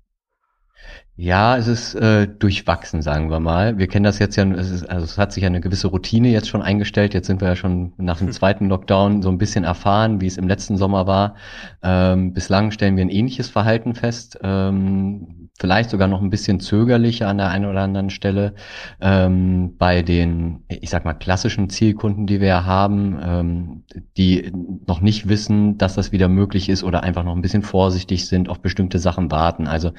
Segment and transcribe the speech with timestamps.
[1.19, 3.79] Ja, es ist äh, durchwachsen, sagen wir mal.
[3.79, 6.29] Wir kennen das jetzt ja, es ist, also es hat sich ja eine gewisse Routine
[6.29, 7.15] jetzt schon eingestellt.
[7.15, 10.37] Jetzt sind wir ja schon nach dem zweiten Lockdown so ein bisschen erfahren, wie es
[10.37, 11.33] im letzten Sommer war.
[11.81, 14.37] Ähm, bislang stellen wir ein ähnliches Verhalten fest.
[14.43, 18.53] Ähm, vielleicht sogar noch ein bisschen zögerlicher an der einen oder anderen Stelle
[19.01, 23.83] ähm, bei den, ich sag mal, klassischen Zielkunden, die wir haben, ähm,
[24.17, 24.51] die
[24.85, 28.49] noch nicht wissen, dass das wieder möglich ist oder einfach noch ein bisschen vorsichtig sind,
[28.49, 29.67] auf bestimmte Sachen warten.
[29.67, 29.91] Also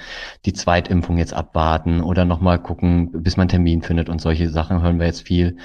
[0.45, 5.01] die Zweitimpfung jetzt abwarten oder nochmal gucken, bis man Termin findet und solche Sachen hören
[5.01, 5.57] wir jetzt viel.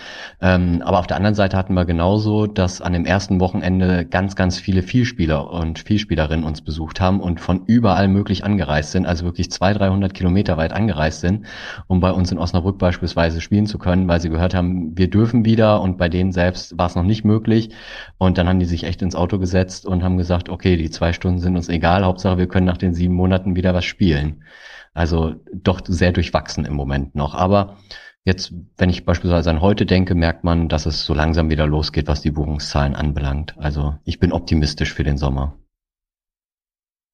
[0.41, 4.35] Ähm, aber auf der anderen Seite hatten wir genauso, dass an dem ersten Wochenende ganz,
[4.35, 9.05] ganz viele Vielspieler und Vielspielerinnen uns besucht haben und von überall möglich angereist sind.
[9.05, 11.45] Also wirklich zwei, drei 300 Kilometer weit angereist sind,
[11.87, 15.45] um bei uns in Osnabrück beispielsweise spielen zu können, weil sie gehört haben, wir dürfen
[15.45, 17.69] wieder und bei denen selbst war es noch nicht möglich.
[18.17, 21.13] Und dann haben die sich echt ins Auto gesetzt und haben gesagt, okay, die zwei
[21.13, 24.43] Stunden sind uns egal, Hauptsache wir können nach den sieben Monaten wieder was spielen.
[24.93, 27.33] Also doch sehr durchwachsen im Moment noch.
[27.33, 27.77] Aber
[28.25, 32.07] Jetzt, wenn ich beispielsweise an heute denke, merkt man, dass es so langsam wieder losgeht,
[32.07, 33.55] was die Buchungszahlen anbelangt.
[33.57, 35.57] Also ich bin optimistisch für den Sommer.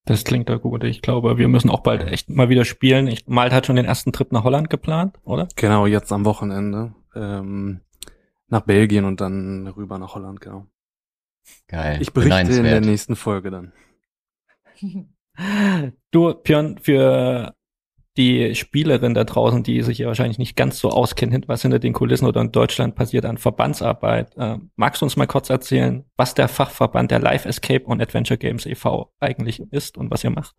[0.05, 0.83] Das klingt da gut.
[0.83, 3.07] Ich glaube, wir müssen auch bald echt mal wieder spielen.
[3.07, 5.47] Ich, Malte hat schon den ersten Trip nach Holland geplant, oder?
[5.55, 6.93] Genau, jetzt am Wochenende.
[7.15, 7.81] Ähm,
[8.47, 10.67] nach Belgien und dann rüber nach Holland, genau.
[11.67, 11.97] Geil.
[12.01, 13.73] Ich berichte in der nächsten Folge dann.
[16.11, 17.55] Du, Björn, für
[18.19, 21.93] die Spielerin da draußen, die sich ja wahrscheinlich nicht ganz so auskennen, was hinter den
[21.93, 24.35] Kulissen oder in Deutschland passiert an Verbandsarbeit.
[24.37, 28.37] Äh, magst du uns mal kurz erzählen, was der Fachverband der Live Escape und Adventure
[28.37, 29.13] Games e.V.
[29.21, 30.55] eigentlich ist und was ihr macht?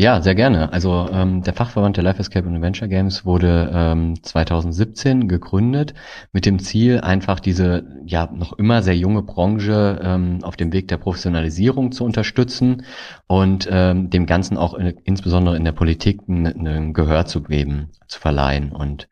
[0.00, 0.72] Ja, sehr gerne.
[0.72, 5.92] Also ähm, der Fachverband der Life Escape und Adventure Games wurde ähm, 2017 gegründet
[6.32, 10.88] mit dem Ziel, einfach diese ja noch immer sehr junge Branche ähm, auf dem Weg
[10.88, 12.86] der Professionalisierung zu unterstützen
[13.26, 17.90] und ähm, dem Ganzen auch in, insbesondere in der Politik ein, ein Gehör zu geben,
[18.08, 18.72] zu verleihen.
[18.72, 19.06] Und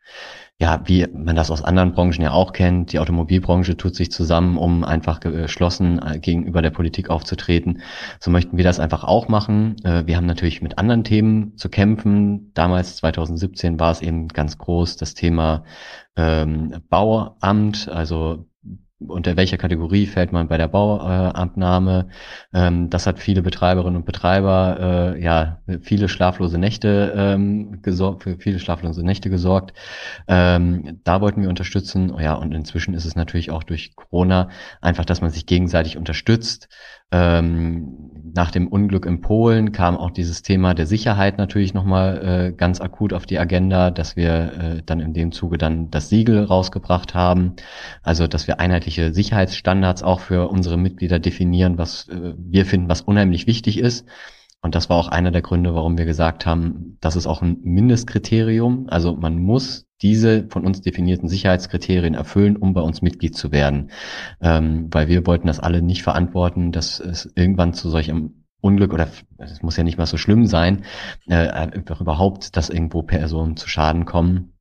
[0.61, 4.57] ja, wie man das aus anderen Branchen ja auch kennt, die Automobilbranche tut sich zusammen,
[4.57, 7.81] um einfach geschlossen äh, gegenüber der Politik aufzutreten.
[8.19, 9.77] So möchten wir das einfach auch machen.
[9.85, 12.51] Äh, wir haben natürlich mit anderen Themen zu kämpfen.
[12.53, 15.63] Damals, 2017, war es eben ganz groß das Thema
[16.15, 18.49] ähm, Bauamt, also
[18.99, 22.09] unter welcher Kategorie fällt man bei der Bauabnahme.
[22.53, 28.37] Ähm, das hat viele Betreiberinnen und Betreiber, äh, ja, viele schlaflose Nächte ähm, gesorgt, für
[28.37, 29.73] viele schlaflose Nächte gesorgt.
[30.27, 32.13] Ähm, da wollten wir unterstützen.
[32.19, 34.49] Ja, und inzwischen ist es natürlich auch durch Corona
[34.81, 36.67] einfach, dass man sich gegenseitig unterstützt.
[37.11, 42.53] Ähm, nach dem Unglück in Polen kam auch dieses Thema der Sicherheit natürlich nochmal äh,
[42.53, 46.43] ganz akut auf die Agenda, dass wir äh, dann in dem Zuge dann das Siegel
[46.43, 47.55] rausgebracht haben.
[48.03, 53.01] Also, dass wir einheitliche Sicherheitsstandards auch für unsere Mitglieder definieren, was äh, wir finden, was
[53.01, 54.07] unheimlich wichtig ist.
[54.61, 57.59] Und das war auch einer der Gründe, warum wir gesagt haben, das ist auch ein
[57.63, 58.87] Mindestkriterium.
[58.89, 63.91] Also man muss diese von uns definierten Sicherheitskriterien erfüllen, um bei uns Mitglied zu werden.
[64.41, 69.07] Ähm, weil wir wollten das alle nicht verantworten, dass es irgendwann zu solchem Unglück oder
[69.37, 70.83] es muss ja nicht mal so schlimm sein,
[71.27, 74.53] äh, einfach überhaupt, dass irgendwo Personen zu Schaden kommen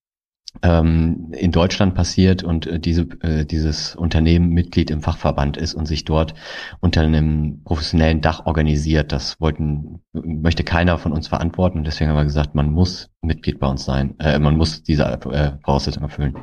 [0.62, 5.86] ähm, in Deutschland passiert und äh, diese, äh, dieses Unternehmen Mitglied im Fachverband ist und
[5.86, 6.34] sich dort
[6.80, 9.12] unter einem professionellen Dach organisiert.
[9.12, 13.66] Das wollten, möchte keiner von uns verantworten deswegen haben wir gesagt, man muss Mitglied bei
[13.66, 16.36] uns sein, äh, man muss diese äh, Voraussetzung erfüllen.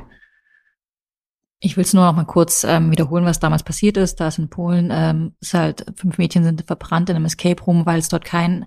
[1.58, 4.20] Ich will es nur noch mal kurz ähm, wiederholen, was damals passiert ist.
[4.20, 7.86] Da ist in Polen, ähm, ist halt fünf Mädchen sind verbrannt in einem Escape Room,
[7.86, 8.66] weil es dort kein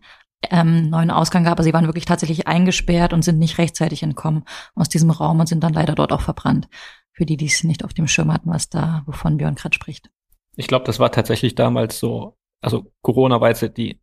[0.49, 1.57] ähm, neuen Ausgang gab.
[1.59, 4.43] Also sie waren wirklich tatsächlich eingesperrt und sind nicht rechtzeitig entkommen
[4.75, 6.67] aus diesem Raum und sind dann leider dort auch verbrannt.
[7.11, 10.09] Für die, die es nicht auf dem Schirm hatten, was da, wovon Björn gerade spricht.
[10.55, 14.01] Ich glaube, das war tatsächlich damals so, also Corona war jetzt die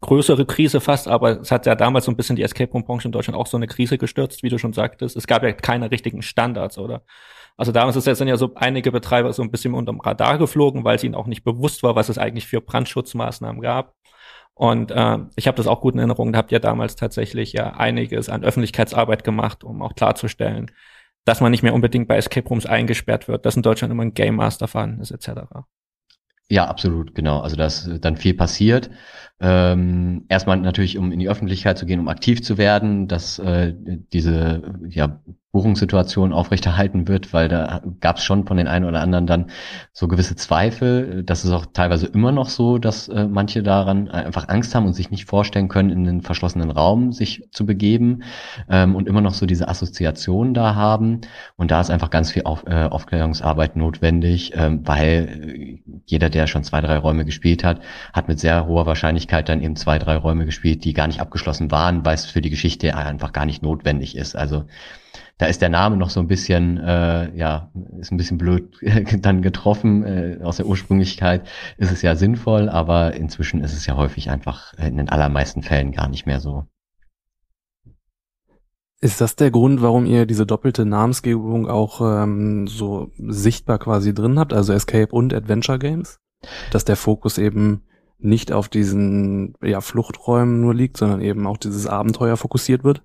[0.00, 3.08] größere Krise fast, aber es hat ja damals so ein bisschen die Escape Room Branche
[3.08, 5.16] in Deutschland auch so eine Krise gestürzt, wie du schon sagtest.
[5.16, 7.02] Es gab ja keine richtigen Standards, oder?
[7.56, 10.84] Also damals ist jetzt sind ja so einige Betreiber so ein bisschen unterm Radar geflogen,
[10.84, 13.94] weil es ihnen auch nicht bewusst war, was es eigentlich für Brandschutzmaßnahmen gab.
[14.56, 17.74] Und äh, ich habe das auch gut in Erinnerung, da habt ihr damals tatsächlich ja
[17.74, 20.70] einiges an Öffentlichkeitsarbeit gemacht, um auch klarzustellen,
[21.26, 24.14] dass man nicht mehr unbedingt bei Escape Rooms eingesperrt wird, dass in Deutschland immer ein
[24.14, 25.42] Game Master vorhanden ist, etc.
[26.48, 27.40] Ja, absolut, genau.
[27.40, 28.88] Also da ist dann viel passiert.
[29.40, 33.74] Ähm, erstmal natürlich, um in die Öffentlichkeit zu gehen, um aktiv zu werden, dass äh,
[34.12, 35.20] diese ja,
[35.52, 39.46] Buchungssituation aufrechterhalten wird, weil da gab es schon von den einen oder anderen dann
[39.92, 41.22] so gewisse Zweifel.
[41.24, 44.92] Das ist auch teilweise immer noch so, dass äh, manche daran einfach Angst haben und
[44.92, 48.22] sich nicht vorstellen können, in einen verschlossenen Raum sich zu begeben
[48.68, 51.22] ähm, und immer noch so diese Assoziation da haben.
[51.56, 56.64] Und da ist einfach ganz viel Auf, äh, Aufklärungsarbeit notwendig, ähm, weil jeder, der schon
[56.64, 57.80] zwei, drei Räume gespielt hat,
[58.12, 61.70] hat mit sehr hoher Wahrscheinlichkeit dann eben zwei, drei Räume gespielt, die gar nicht abgeschlossen
[61.70, 64.36] waren, weil es für die Geschichte einfach gar nicht notwendig ist.
[64.36, 64.64] Also
[65.38, 68.74] da ist der Name noch so ein bisschen, äh, ja, ist ein bisschen blöd
[69.20, 70.02] dann getroffen.
[70.04, 71.46] Äh, aus der Ursprünglichkeit
[71.76, 75.92] ist es ja sinnvoll, aber inzwischen ist es ja häufig einfach in den allermeisten Fällen
[75.92, 76.64] gar nicht mehr so.
[78.98, 84.38] Ist das der Grund, warum ihr diese doppelte Namensgebung auch ähm, so sichtbar quasi drin
[84.38, 86.18] habt, also Escape und Adventure Games?
[86.70, 87.82] Dass der Fokus eben
[88.18, 93.02] nicht auf diesen ja, Fluchträumen nur liegt, sondern eben auch dieses Abenteuer fokussiert wird?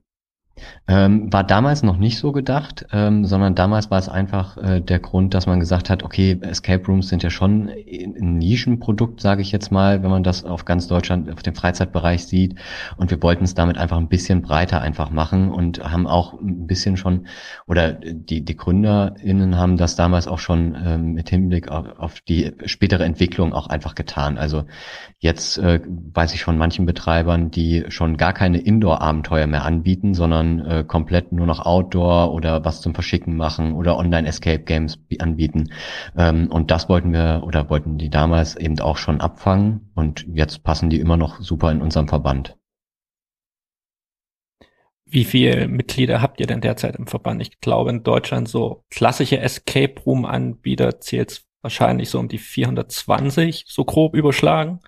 [0.88, 5.00] Ähm, war damals noch nicht so gedacht, ähm, sondern damals war es einfach äh, der
[5.00, 9.52] Grund, dass man gesagt hat, okay, Escape Rooms sind ja schon ein Nischenprodukt, sage ich
[9.52, 12.56] jetzt mal, wenn man das auf ganz Deutschland, auf dem Freizeitbereich sieht.
[12.98, 16.68] Und wir wollten es damit einfach ein bisschen breiter einfach machen und haben auch ein
[16.68, 17.28] bisschen schon,
[17.68, 22.52] oder die, die GründerInnen haben das damals auch schon ähm, mit Hinblick auf, auf die
[22.66, 24.38] spätere Entwicklung auch einfach getan.
[24.38, 24.66] Also
[25.20, 30.51] jetzt äh, weiß ich von manchen Betreibern, die schon gar keine Indoor-Abenteuer mehr anbieten, sondern
[30.60, 35.72] äh, komplett nur noch Outdoor oder was zum Verschicken machen oder Online-Escape-Games anbieten.
[36.18, 40.64] Ähm, und das wollten wir oder wollten die damals eben auch schon abfangen und jetzt
[40.64, 42.58] passen die immer noch super in unserem Verband.
[45.06, 47.42] Wie viele Mitglieder habt ihr denn derzeit im Verband?
[47.42, 53.66] Ich glaube in Deutschland so klassische Escape Room Anbieter zählt wahrscheinlich so um die 420,
[53.68, 54.80] so grob überschlagen.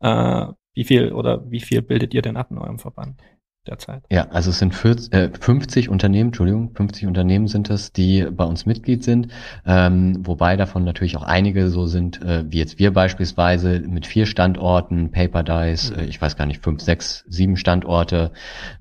[0.00, 3.20] Äh, wie viel oder wie viel bildet ihr denn ab in eurem Verband?
[3.66, 4.02] Derzeit.
[4.10, 8.44] Ja, also es sind 40, äh, 50 Unternehmen, Entschuldigung, 50 Unternehmen sind es, die bei
[8.44, 9.28] uns Mitglied sind,
[9.66, 14.26] ähm, wobei davon natürlich auch einige so sind, äh, wie jetzt wir beispielsweise mit vier
[14.26, 15.98] Standorten, Paper Dice, mhm.
[15.98, 18.32] äh, ich weiß gar nicht, fünf, sechs, sieben Standorte.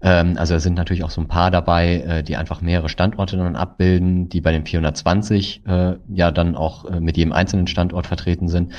[0.01, 3.37] Ähm, also es sind natürlich auch so ein paar dabei, äh, die einfach mehrere Standorte
[3.37, 8.07] dann abbilden, die bei den 420 äh, ja dann auch äh, mit jedem einzelnen Standort
[8.07, 8.73] vertreten sind.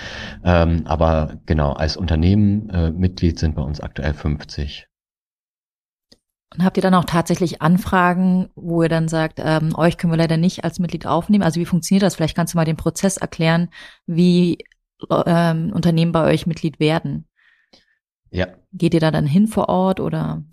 [0.45, 4.87] Ähm, aber genau, als Unternehmen äh, Mitglied sind bei uns aktuell 50.
[6.55, 10.19] Und habt ihr dann auch tatsächlich Anfragen, wo ihr dann sagt, ähm, euch können wir
[10.19, 11.43] leider nicht als Mitglied aufnehmen?
[11.43, 12.15] Also wie funktioniert das?
[12.15, 13.69] Vielleicht kannst du mal den Prozess erklären,
[14.07, 14.59] wie
[15.27, 17.27] ähm, Unternehmen bei euch Mitglied werden.
[18.31, 18.49] Ja.
[18.73, 20.45] Geht ihr da dann hin vor Ort oder?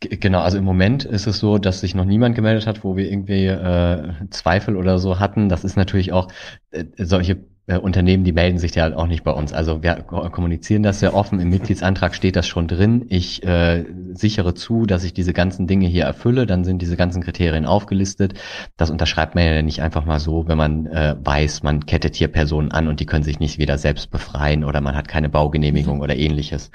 [0.00, 3.10] Genau, also im Moment ist es so, dass sich noch niemand gemeldet hat, wo wir
[3.10, 5.48] irgendwie äh, Zweifel oder so hatten.
[5.48, 6.28] Das ist natürlich auch
[6.70, 9.52] äh, solche äh, Unternehmen, die melden sich ja halt auch nicht bei uns.
[9.52, 11.38] Also wir kommunizieren das sehr offen.
[11.38, 13.04] Im Mitgliedsantrag steht das schon drin.
[13.10, 13.84] Ich äh,
[14.14, 16.46] sichere zu, dass ich diese ganzen Dinge hier erfülle.
[16.46, 18.34] Dann sind diese ganzen Kriterien aufgelistet.
[18.76, 22.28] Das unterschreibt man ja nicht einfach mal so, wenn man äh, weiß, man kettet hier
[22.28, 25.96] Personen an und die können sich nicht wieder selbst befreien oder man hat keine Baugenehmigung
[25.96, 26.02] mhm.
[26.02, 26.70] oder ähnliches.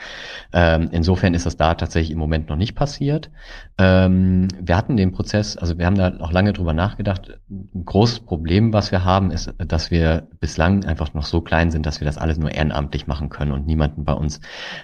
[0.53, 3.31] Ähm, insofern ist das da tatsächlich im Moment noch nicht passiert.
[3.80, 7.39] Ähm, wir hatten den Prozess, also wir haben da auch lange drüber nachgedacht.
[7.50, 11.86] Ein großes Problem, was wir haben, ist, dass wir bislang einfach noch so klein sind,
[11.86, 14.42] dass wir das alles nur ehrenamtlich machen können und niemanden bei uns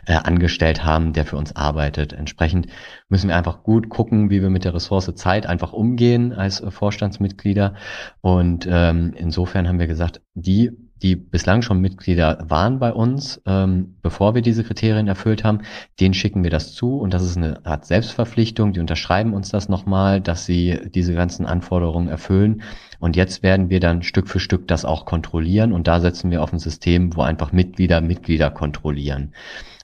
[0.08, 2.14] äh, angestellt haben, der für uns arbeitet.
[2.14, 2.68] Entsprechend
[3.10, 7.76] müssen wir einfach gut gucken, wie wir mit der Ressource Zeit einfach umgehen als Vorstandsmitglieder.
[8.22, 13.96] Und ähm, insofern haben wir gesagt, die die bislang schon Mitglieder waren bei uns, ähm,
[14.02, 15.62] bevor wir diese Kriterien erfüllt haben,
[16.00, 18.74] denen schicken wir das zu und das ist eine Art Selbstverpflichtung.
[18.74, 22.62] Die unterschreiben uns das nochmal, dass sie diese ganzen Anforderungen erfüllen.
[23.00, 26.44] Und jetzt werden wir dann Stück für Stück das auch kontrollieren und da setzen wir
[26.44, 29.34] auf ein System, wo einfach Mitglieder Mitglieder kontrollieren.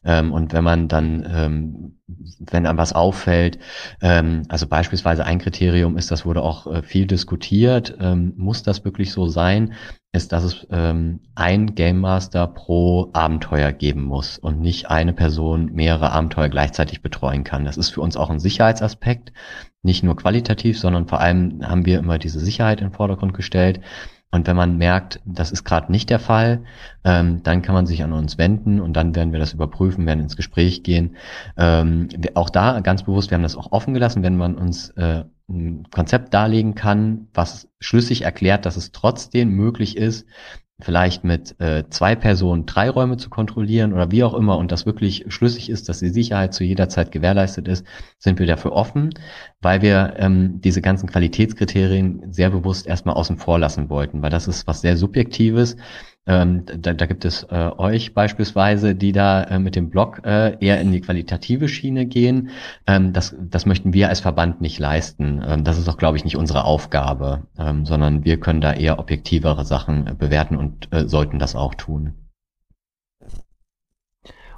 [0.06, 2.00] Ähm, und wenn man dann, ähm,
[2.40, 3.58] wenn einem was auffällt,
[4.02, 8.86] ähm, also beispielsweise ein Kriterium ist, das wurde auch äh, viel diskutiert, ähm, muss das
[8.86, 9.74] wirklich so sein,
[10.14, 15.74] ist, dass es ähm, ein Game Master pro Abenteuer geben muss und nicht eine Person
[15.74, 17.66] mehrere Abenteuer gleichzeitig betreuen kann.
[17.66, 19.34] Das ist für uns auch ein Sicherheitsaspekt,
[19.84, 23.82] nicht nur qualitativ, sondern vor allem haben wir immer diese Sicherheit in den Vordergrund gestellt.
[24.36, 26.66] Und wenn man merkt, das ist gerade nicht der Fall,
[27.06, 30.20] ähm, dann kann man sich an uns wenden und dann werden wir das überprüfen, werden
[30.20, 31.16] ins Gespräch gehen.
[31.56, 35.24] Ähm, auch da ganz bewusst, wir haben das auch offen gelassen, wenn man uns äh,
[35.48, 40.28] ein Konzept darlegen kann, was schlüssig erklärt, dass es trotzdem möglich ist,
[40.82, 44.86] vielleicht mit äh, zwei Personen drei Räume zu kontrollieren oder wie auch immer und das
[44.86, 47.86] wirklich schlüssig ist, dass die Sicherheit zu jeder Zeit gewährleistet ist,
[48.18, 49.12] sind wir dafür offen,
[49.62, 54.48] weil wir ähm, diese ganzen Qualitätskriterien sehr bewusst erstmal außen vor lassen wollten, weil das
[54.50, 55.78] ist was sehr Subjektives
[56.28, 60.58] ähm, da, da gibt es äh, euch beispielsweise, die da äh, mit dem Blog äh,
[60.60, 62.50] eher in die qualitative Schiene gehen.
[62.88, 65.44] Ähm, das, das möchten wir als Verband nicht leisten.
[65.46, 68.98] Ähm, das ist auch, glaube ich, nicht unsere Aufgabe, ähm, sondern wir können da eher
[68.98, 72.16] objektivere Sachen äh, bewerten und äh, sollten das auch tun.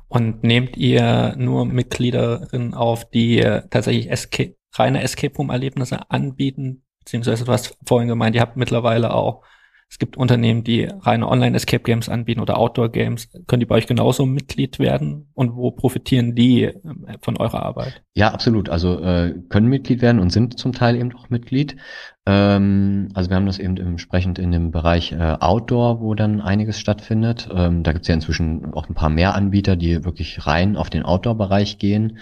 [0.08, 6.84] Und nehmt ihr nur Mitgliederinnen auf, die äh, tatsächlich Escape, reine Escape Room Erlebnisse anbieten?
[7.00, 9.44] Beziehungsweise du hast vorhin gemeint, ihr habt mittlerweile auch
[9.90, 13.30] es gibt Unternehmen, die reine Online-Escape Games anbieten oder Outdoor-Games.
[13.48, 15.30] Können die bei euch genauso Mitglied werden?
[15.34, 18.04] Und wo profitieren die ähm, von eurer Arbeit?
[18.14, 18.68] Ja, absolut.
[18.70, 21.78] Also äh, können Mitglied werden und sind zum Teil eben auch Mitglied.
[22.26, 26.80] Ähm, also wir haben das eben entsprechend in dem Bereich äh, Outdoor, wo dann einiges
[26.80, 27.48] stattfindet.
[27.54, 30.90] Ähm, da gibt es ja inzwischen auch ein paar mehr Anbieter, die wirklich rein auf
[30.90, 32.18] den Outdoor-Bereich gehen.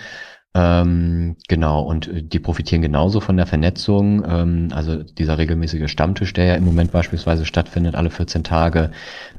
[0.57, 4.23] Ähm, genau, und äh, die profitieren genauso von der Vernetzung.
[4.25, 8.91] Ähm, also dieser regelmäßige Stammtisch, der ja im Moment beispielsweise stattfindet, alle 14 Tage.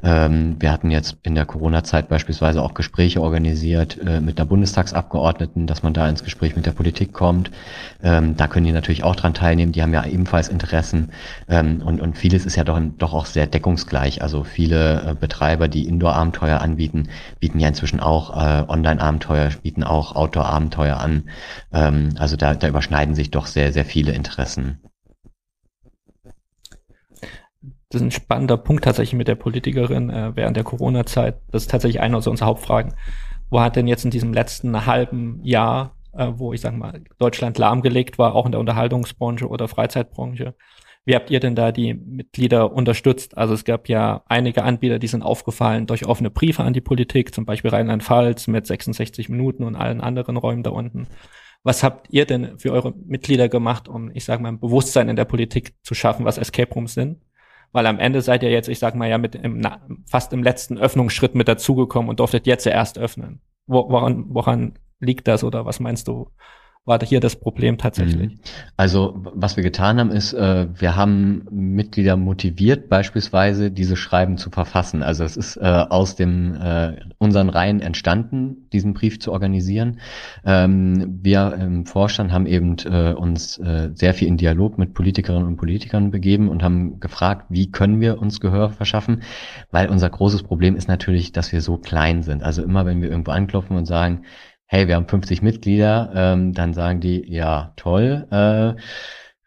[0.02, 5.66] Ähm, wir hatten jetzt in der Corona-Zeit beispielsweise auch Gespräche organisiert äh, mit einer Bundestagsabgeordneten,
[5.66, 7.50] dass man da ins Gespräch mit der Politik kommt.
[8.02, 11.12] Ähm, da können die natürlich auch dran teilnehmen, die haben ja ebenfalls Interessen.
[11.48, 14.20] Ähm, und, und vieles ist ja doch, doch auch sehr deckungsgleich.
[14.20, 17.08] Also viele äh, Betreiber, die Indoor-Abenteuer anbieten,
[17.40, 21.05] bieten ja inzwischen auch äh, Online-Abenteuer, bieten auch Outdoor-Abenteuer an.
[21.72, 24.80] Ähm, also da, da überschneiden sich doch sehr, sehr viele Interessen.
[27.88, 31.40] Das ist ein spannender Punkt tatsächlich mit der Politikerin äh, während der Corona-Zeit.
[31.52, 32.94] Das ist tatsächlich eine unserer Hauptfragen.
[33.48, 37.58] Wo hat denn jetzt in diesem letzten halben Jahr, äh, wo ich sage mal, Deutschland
[37.58, 40.54] lahmgelegt war, auch in der Unterhaltungsbranche oder Freizeitbranche,
[41.06, 43.38] wie habt ihr denn da die Mitglieder unterstützt?
[43.38, 47.32] Also es gab ja einige Anbieter, die sind aufgefallen durch offene Briefe an die Politik,
[47.32, 51.06] zum Beispiel Rheinland-Pfalz mit 66 Minuten und allen anderen Räumen da unten.
[51.62, 55.14] Was habt ihr denn für eure Mitglieder gemacht, um, ich sage mal, ein Bewusstsein in
[55.14, 57.22] der Politik zu schaffen, was Escape Rooms sind?
[57.70, 59.62] Weil am Ende seid ihr jetzt, ich sag mal, ja mit im,
[60.08, 63.40] fast im letzten Öffnungsschritt mit dazugekommen und durftet jetzt erst öffnen.
[63.66, 66.30] Wo, woran, woran liegt das oder was meinst du?
[66.86, 68.30] War hier das Problem tatsächlich.
[68.30, 68.38] Mhm.
[68.76, 74.50] Also was wir getan haben, ist, äh, wir haben Mitglieder motiviert, beispielsweise diese Schreiben zu
[74.50, 75.02] verfassen.
[75.02, 79.98] Also es ist äh, aus dem äh, unseren Reihen entstanden, diesen Brief zu organisieren.
[80.44, 85.46] Ähm, wir im Vorstand haben eben äh, uns äh, sehr viel in Dialog mit Politikerinnen
[85.46, 89.22] und Politikern begeben und haben gefragt, wie können wir uns Gehör verschaffen,
[89.72, 92.44] weil unser großes Problem ist natürlich, dass wir so klein sind.
[92.44, 94.22] Also immer, wenn wir irgendwo anklopfen und sagen,
[94.66, 98.80] hey, wir haben 50 Mitglieder, ähm, dann sagen die, ja, toll, äh,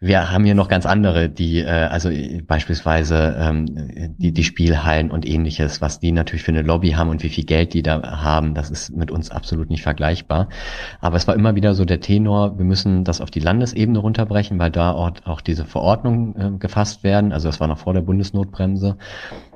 [0.01, 3.65] wir haben hier noch ganz andere, die, äh, also äh, beispielsweise ähm,
[4.17, 7.43] die, die Spielhallen und ähnliches, was die natürlich für eine Lobby haben und wie viel
[7.43, 10.47] Geld die da haben, das ist mit uns absolut nicht vergleichbar.
[11.01, 14.57] Aber es war immer wieder so der Tenor, wir müssen das auf die Landesebene runterbrechen,
[14.57, 17.33] weil da auch, auch diese Verordnungen äh, gefasst werden.
[17.33, 18.97] Also das war noch vor der Bundesnotbremse.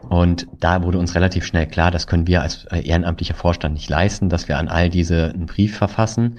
[0.10, 3.89] Und da wurde uns relativ schnell klar, das können wir als äh, ehrenamtlicher Vorstand nicht
[3.89, 6.38] leisten, dass wir an all diese einen Brief verfassen.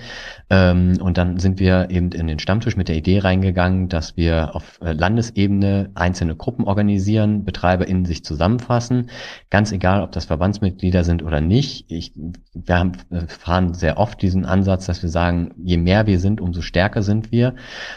[0.50, 4.54] Ähm, und dann sind wir eben in den Stammtisch mit der Idee reingegangen, dass wir
[4.54, 9.11] auf äh, Landesebene einzelne Gruppen organisieren, BetreiberInnen sich zusammenfassen.
[9.50, 11.90] Ganz egal, ob das Verbandsmitglieder sind oder nicht.
[11.90, 12.12] Ich,
[12.52, 16.40] wir haben, äh, fahren sehr oft diesen Ansatz, dass wir sagen, je mehr wir sind,
[16.40, 17.54] umso stärker sind wir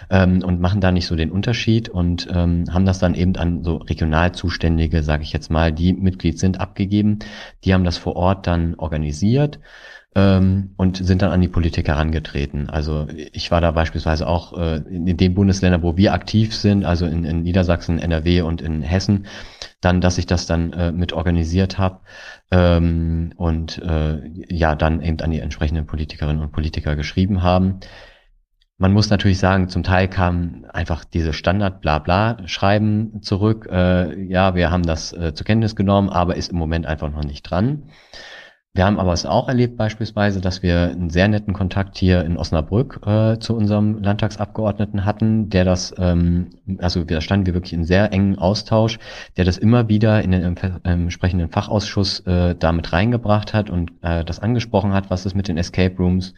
[0.09, 3.63] ähm, und machen da nicht so den Unterschied und ähm, haben das dann eben an
[3.63, 7.19] so regional Zuständige, sage ich jetzt mal, mal, die Mitglied sind, abgegeben.
[7.63, 9.59] Die haben das vor Ort dann organisiert
[10.15, 12.69] ähm, und sind dann an die Politik herangetreten.
[12.69, 17.05] Also ich war da beispielsweise auch äh, in den Bundesländern, wo wir aktiv sind, also
[17.05, 19.25] in, in Niedersachsen, NRW und in Hessen,
[19.81, 21.99] dann, dass ich das dann äh, mit organisiert habe
[22.51, 27.79] ähm, und äh, ja dann eben an die entsprechenden Politikerinnen und Politiker geschrieben haben.
[28.79, 33.67] Man muss natürlich sagen, zum Teil kam einfach diese Standard-Blabla-Schreiben zurück.
[33.71, 37.23] Äh, ja, wir haben das äh, zur Kenntnis genommen, aber ist im Moment einfach noch
[37.23, 37.89] nicht dran.
[38.77, 42.37] Wir haben aber es auch erlebt beispielsweise, dass wir einen sehr netten Kontakt hier in
[42.37, 47.85] Osnabrück äh, zu unserem Landtagsabgeordneten hatten, der das, ähm, also da standen wir wirklich in
[47.85, 48.99] sehr engen Austausch,
[49.35, 54.41] der das immer wieder in den entsprechenden Fachausschuss äh, damit reingebracht hat und äh, das
[54.41, 56.35] angesprochen hat, was ist mit den Escape Rooms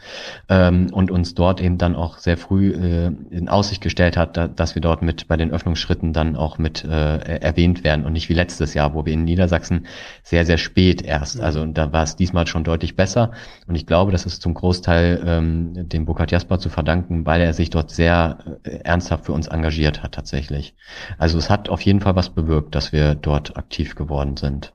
[0.48, 4.48] ähm, und uns dort eben dann auch sehr früh äh, in Aussicht gestellt hat, da,
[4.48, 8.30] dass wir dort mit bei den Öffnungsschritten dann auch mit äh, erwähnt werden und nicht
[8.30, 9.88] wie letztes Jahr, wo wir in Niedersachsen
[10.24, 13.32] sehr, sehr spät erst, also da war es dies diesmal schon deutlich besser.
[13.68, 17.54] Und ich glaube, das ist zum Großteil ähm, dem Burkhard Jasper zu verdanken, weil er
[17.54, 20.76] sich dort sehr äh, ernsthaft für uns engagiert hat tatsächlich.
[21.18, 24.74] Also es hat auf jeden Fall was bewirkt, dass wir dort aktiv geworden sind.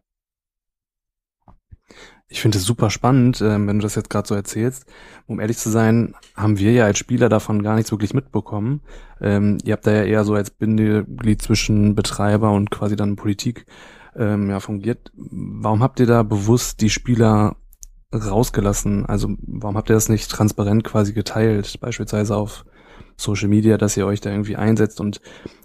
[2.26, 4.87] Ich finde es super spannend, äh, wenn du das jetzt gerade so erzählst.
[5.26, 8.80] Um ehrlich zu sein, haben wir ja als Spieler davon gar nichts wirklich mitbekommen.
[9.20, 13.66] Ähm, ihr habt da ja eher so als Bindeglied zwischen Betreiber und quasi dann Politik
[14.16, 15.12] ähm, ja, fungiert.
[15.14, 17.56] Warum habt ihr da bewusst die Spieler
[18.12, 19.06] rausgelassen?
[19.06, 22.64] Also warum habt ihr das nicht transparent quasi geteilt, beispielsweise auf
[23.16, 25.21] Social Media, dass ihr euch da irgendwie einsetzt und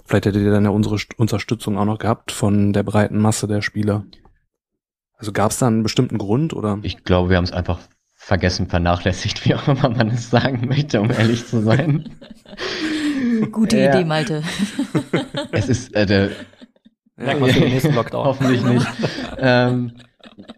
[0.05, 3.61] vielleicht hättet ihr dann ja unsere Unterstützung auch noch gehabt von der breiten Masse der
[3.61, 4.05] Spieler.
[5.15, 6.79] Also gab es da einen bestimmten Grund oder?
[6.83, 7.79] Ich glaube, wir haben es einfach
[8.15, 12.09] vergessen, vernachlässigt, wie auch immer man es sagen möchte, um ehrlich zu sein.
[13.51, 13.89] Gute ja.
[13.89, 14.43] Idee, Malte.
[15.51, 16.29] es ist äh, der,
[17.19, 18.25] Merkt man den nächsten Lockdown.
[18.25, 18.87] Hoffentlich nicht.
[19.37, 19.93] ähm,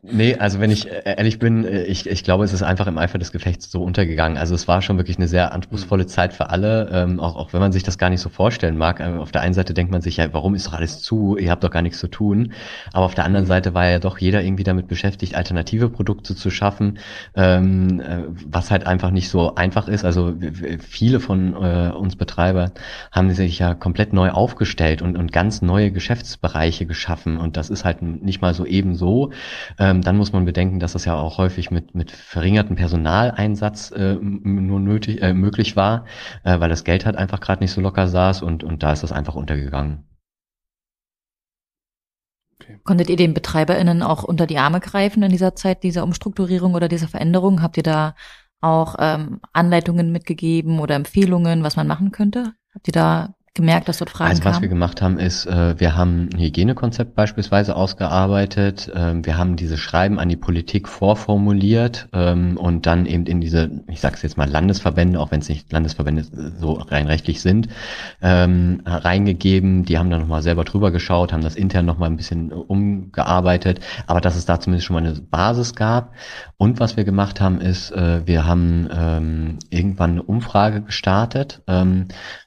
[0.02, 2.98] Nee, also wenn ich äh, ehrlich bin, äh, ich, ich glaube, es ist einfach im
[2.98, 4.38] Eifer des Gefechts so untergegangen.
[4.38, 7.60] Also es war schon wirklich eine sehr anspruchsvolle Zeit für alle, ähm, auch, auch wenn
[7.60, 9.00] man sich das gar nicht so vorstellen mag.
[9.00, 11.38] Äh, auf der einen Seite denkt man sich, ja, warum ist doch alles zu?
[11.38, 12.54] Ihr habt doch gar nichts zu tun.
[12.92, 16.50] Aber auf der anderen Seite war ja doch jeder irgendwie damit beschäftigt, alternative Produkte zu
[16.50, 16.98] schaffen,
[17.36, 18.02] ähm,
[18.48, 20.06] was halt einfach nicht so einfach ist.
[20.06, 20.34] Also
[20.80, 22.72] viele von äh, uns Betreiber
[23.12, 27.38] haben sich ja komplett neu aufgestellt und, und ganz neue Geschäftsbereiche geschaffen.
[27.38, 29.32] Und das ist halt nicht mal so eben so.
[29.80, 34.16] Ähm, dann muss man bedenken, dass das ja auch häufig mit, mit verringertem Personaleinsatz äh,
[34.16, 36.06] nur nötig, äh, möglich war,
[36.44, 39.04] äh, weil das Geld halt einfach gerade nicht so locker saß und, und da ist
[39.04, 40.06] das einfach untergegangen.
[42.62, 42.80] Okay.
[42.84, 46.88] Konntet ihr den BetreiberInnen auch unter die Arme greifen in dieser Zeit dieser Umstrukturierung oder
[46.88, 47.62] dieser Veränderung?
[47.62, 48.16] Habt ihr da
[48.62, 52.54] auch ähm, Anleitungen mitgegeben oder Empfehlungen, was man machen könnte?
[52.74, 54.62] Habt ihr da gemerkt, dass dort Fragen Also was kamen?
[54.62, 58.90] wir gemacht haben, ist, äh, wir haben ein Hygienekonzept beispielsweise ausgearbeitet.
[58.96, 63.84] Ähm, wir haben diese Schreiben an die Politik vorformuliert ähm, und dann eben in diese,
[63.90, 66.24] ich sage es jetzt mal Landesverbände, auch wenn es nicht Landesverbände
[66.60, 67.68] so rein rechtlich sind,
[68.22, 69.84] ähm, reingegeben.
[69.84, 74.22] Die haben dann nochmal selber drüber geschaut, haben das intern nochmal ein bisschen umgearbeitet, aber
[74.22, 76.14] dass es da zumindest schon mal eine Basis gab.
[76.56, 81.62] Und was wir gemacht haben, ist, äh, wir haben irgendwann eine Umfrage gestartet,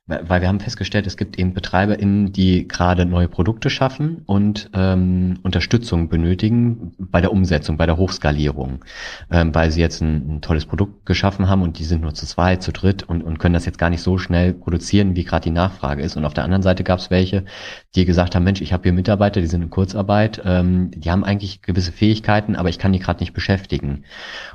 [0.07, 5.39] weil wir haben festgestellt, es gibt eben BetreiberInnen, die gerade neue Produkte schaffen und ähm,
[5.43, 8.85] Unterstützung benötigen bei der Umsetzung, bei der Hochskalierung,
[9.31, 12.27] ähm, weil sie jetzt ein, ein, tolles Produkt geschaffen haben und die sind nur zu
[12.27, 15.45] zweit, zu dritt und, und können das jetzt gar nicht so schnell produzieren, wie gerade
[15.45, 16.19] die Nachfrage ist.
[16.19, 17.47] Und auf der anderen Seite gab es welche,
[17.95, 21.25] die gesagt haben, Mensch, ich habe hier Mitarbeiter, die sind in Kurzarbeit, ähm, die haben
[21.25, 24.05] eigentlich gewisse Fähigkeiten, aber ich kann die gerade nicht beschäftigen.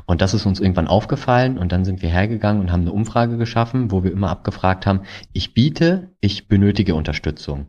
[0.05, 3.37] Und das ist uns irgendwann aufgefallen und dann sind wir hergegangen und haben eine Umfrage
[3.37, 5.01] geschaffen, wo wir immer abgefragt haben,
[5.39, 7.67] ich biete, ich benötige Unterstützung.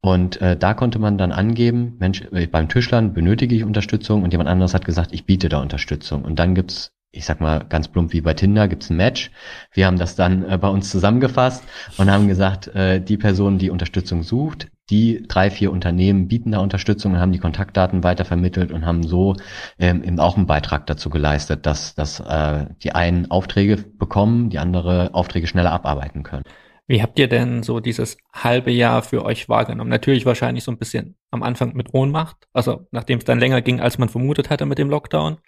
[0.00, 4.32] Und äh, da konnte man dann angeben, Mensch, äh, beim Tischlern benötige ich Unterstützung und
[4.32, 6.24] jemand anderes hat gesagt, ich biete da Unterstützung.
[6.24, 9.30] Und dann gibt's ich sag mal ganz plump wie bei Tinder, gibt's ein Match.
[9.72, 11.64] Wir haben das dann äh, bei uns zusammengefasst
[11.96, 16.58] und haben gesagt, äh, die Person, die Unterstützung sucht, die drei, vier Unternehmen bieten da
[16.58, 19.36] Unterstützung und haben die Kontaktdaten weitervermittelt und haben so
[19.78, 24.58] ähm, eben auch einen Beitrag dazu geleistet, dass, dass äh, die einen Aufträge bekommen, die
[24.58, 26.44] andere Aufträge schneller abarbeiten können.
[26.88, 29.90] Wie habt ihr denn so dieses halbe Jahr für euch wahrgenommen?
[29.90, 33.80] Natürlich wahrscheinlich so ein bisschen am Anfang mit Ohnmacht, also nachdem es dann länger ging,
[33.80, 35.38] als man vermutet hatte mit dem Lockdown.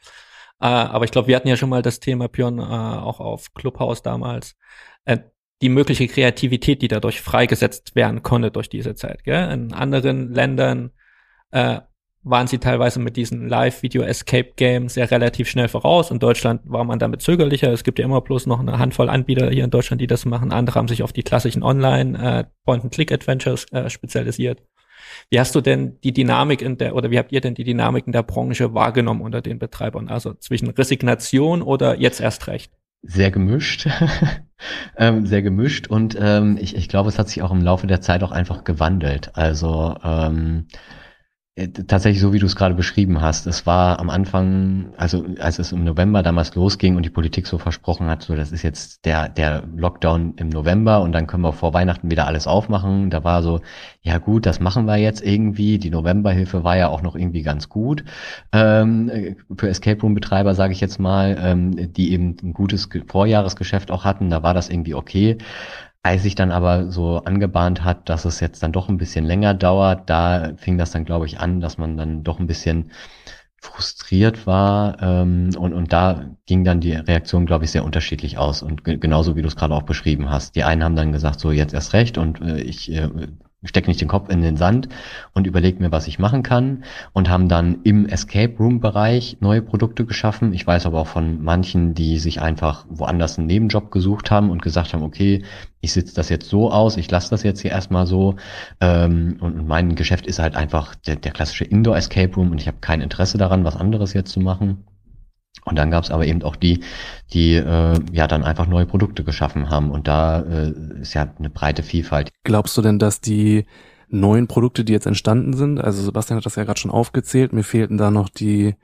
[0.61, 3.55] Äh, aber ich glaube, wir hatten ja schon mal das Thema Björn äh, auch auf
[3.55, 4.57] Clubhouse damals.
[5.05, 5.19] Äh,
[5.63, 9.25] die mögliche Kreativität, die dadurch freigesetzt werden konnte durch diese Zeit.
[9.25, 9.51] Gell?
[9.51, 10.93] In anderen Ländern
[11.51, 11.81] äh,
[12.29, 16.11] waren sie teilweise mit diesen Live-Video-Escape-Games ja relativ schnell voraus.
[16.11, 17.73] In Deutschland war man damit zögerlicher.
[17.73, 20.53] Es gibt ja immer bloß noch eine Handvoll Anbieter hier in Deutschland, die das machen.
[20.53, 24.63] Andere haben sich auf die klassischen Online-Point-and-Click-Adventures äh, äh, spezialisiert.
[25.31, 28.07] Wie hast du denn die Dynamik in der, oder wie habt ihr denn die Dynamik
[28.07, 30.09] in der Branche wahrgenommen unter den Betreibern?
[30.09, 32.73] Also zwischen Resignation oder jetzt erst recht?
[33.03, 33.89] Sehr gemischt.
[34.97, 38.01] ähm, sehr gemischt und ähm, ich, ich glaube, es hat sich auch im Laufe der
[38.01, 39.31] Zeit auch einfach gewandelt.
[39.35, 40.98] Also ähm, Äh,
[41.87, 43.47] tatsächlich so, wie du es gerade beschrieben hast.
[43.47, 47.59] Es war am Anfang, also als es im November damals losging und die Politik so
[47.59, 51.53] versprochen hat, so das ist jetzt der, der Lockdown im November und dann können wir
[51.53, 53.11] vor Weihnachten wieder alles aufmachen.
[53.11, 53.61] Da war so,
[54.03, 55.79] ja gut, das machen wir jetzt irgendwie.
[55.79, 58.05] Die Novemberhilfe war ja auch noch irgendwie ganz gut
[58.53, 63.91] ähm, für Escape Room Betreiber, sage ich jetzt mal, ähm, die eben ein gutes Vorjahresgeschäft
[63.91, 64.31] auch hatten.
[64.31, 65.39] Da war das irgendwie okay.
[66.03, 69.55] Als sich dann aber so angebahnt hat, dass es jetzt dann doch ein bisschen länger
[69.55, 72.93] dauert, da fing das dann, glaube ich, an, dass man dann doch ein bisschen
[73.61, 78.63] frustriert war ähm, und, und da ging dann die Reaktion, glaube ich, sehr unterschiedlich aus
[78.63, 80.55] und genauso wie du es gerade auch beschrieben hast.
[80.55, 83.09] Die einen haben dann gesagt, so jetzt erst recht und äh, ich äh,
[83.65, 84.89] stecke nicht den Kopf in den Sand
[85.35, 89.63] und überlege mir, was ich machen kann und haben dann im Escape Room Bereich neue
[89.63, 90.53] Produkte geschaffen.
[90.53, 94.63] Ich weiß aber auch von manchen, die sich einfach woanders einen Nebenjob gesucht haben und
[94.63, 95.43] gesagt haben, okay,
[95.81, 98.37] ich sitze das jetzt so aus, ich lasse das jetzt hier erstmal so
[98.81, 102.69] ähm, und mein Geschäft ist halt einfach der, der klassische Indoor Escape Room und ich
[102.69, 104.85] habe kein Interesse daran, was anderes jetzt zu machen.
[105.69, 106.81] Und dann gab es aber eben auch die,
[107.33, 109.91] die äh, ja dann einfach neue Produkte geschaffen haben.
[109.91, 112.31] Und da äh, ist ja eine breite Vielfalt.
[112.45, 113.67] Glaubst du denn, dass die
[114.09, 117.63] neuen Produkte, die jetzt entstanden sind, also Sebastian hat das ja gerade schon aufgezählt, mir
[117.65, 118.75] fehlten da noch die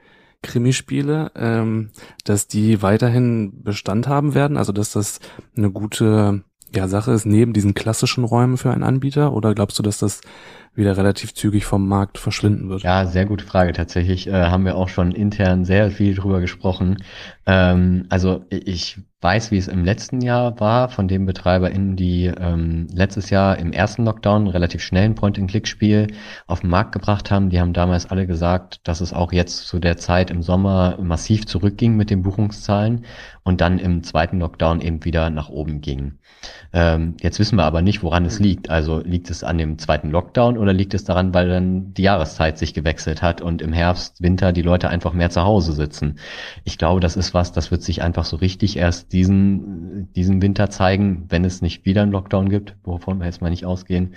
[0.42, 1.90] Krimispiele, ähm,
[2.24, 5.20] dass die weiterhin Bestand haben werden, also dass das
[5.56, 6.44] eine gute
[6.74, 9.32] ja, Sache ist neben diesen klassischen Räumen für einen Anbieter?
[9.32, 10.20] Oder glaubst du, dass das
[10.76, 12.82] wieder relativ zügig vom Markt verschwinden wird?
[12.82, 13.72] Ja, sehr gute Frage.
[13.72, 17.02] Tatsächlich äh, haben wir auch schon intern sehr viel drüber gesprochen.
[17.46, 22.86] Ähm, also ich weiß, wie es im letzten Jahr war, von den BetreiberInnen, die ähm,
[22.92, 26.08] letztes Jahr im ersten Lockdown relativ schnell Point-and-Click-Spiel
[26.46, 27.48] auf den Markt gebracht haben.
[27.48, 31.46] Die haben damals alle gesagt, dass es auch jetzt zu der Zeit im Sommer massiv
[31.46, 33.06] zurückging mit den Buchungszahlen
[33.44, 36.18] und dann im zweiten Lockdown eben wieder nach oben ging.
[36.74, 38.68] Ähm, jetzt wissen wir aber nicht, woran es liegt.
[38.68, 42.58] Also liegt es an dem zweiten Lockdown oder liegt es daran, weil dann die Jahreszeit
[42.58, 46.18] sich gewechselt hat und im Herbst, Winter die Leute einfach mehr zu Hause sitzen?
[46.64, 50.68] Ich glaube, das ist was, das wird sich einfach so richtig erst diesen, diesen Winter
[50.70, 54.14] zeigen, wenn es nicht wieder einen Lockdown gibt, wovon wir jetzt mal nicht ausgehen.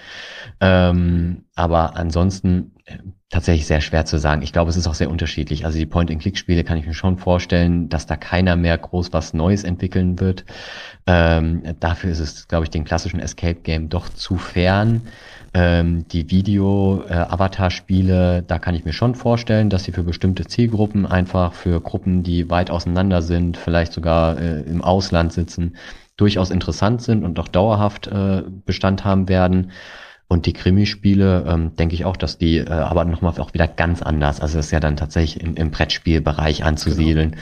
[0.60, 2.98] Ähm, aber ansonsten äh,
[3.30, 4.42] tatsächlich sehr schwer zu sagen.
[4.42, 5.66] Ich glaube, es ist auch sehr unterschiedlich.
[5.66, 9.64] Also die Point-and-Click-Spiele kann ich mir schon vorstellen, dass da keiner mehr groß was Neues
[9.64, 10.46] entwickeln wird.
[11.06, 15.02] Ähm, dafür ist es, glaube ich, den klassischen Escape-Game doch zu fern.
[15.54, 21.54] Ähm, die Video-Avatar-Spiele, da kann ich mir schon vorstellen, dass sie für bestimmte Zielgruppen, einfach
[21.54, 25.76] für Gruppen, die weit auseinander sind, vielleicht sogar äh, im Ausland sitzen,
[26.18, 29.72] durchaus interessant sind und auch dauerhaft äh, Bestand haben werden.
[30.30, 34.02] Und die Krimispiele, ähm, denke ich auch, dass die äh, aber nochmal auch wieder ganz
[34.02, 34.42] anders.
[34.42, 37.32] Also das ist ja dann tatsächlich im, im Brettspielbereich anzusiedeln.
[37.32, 37.42] Genau.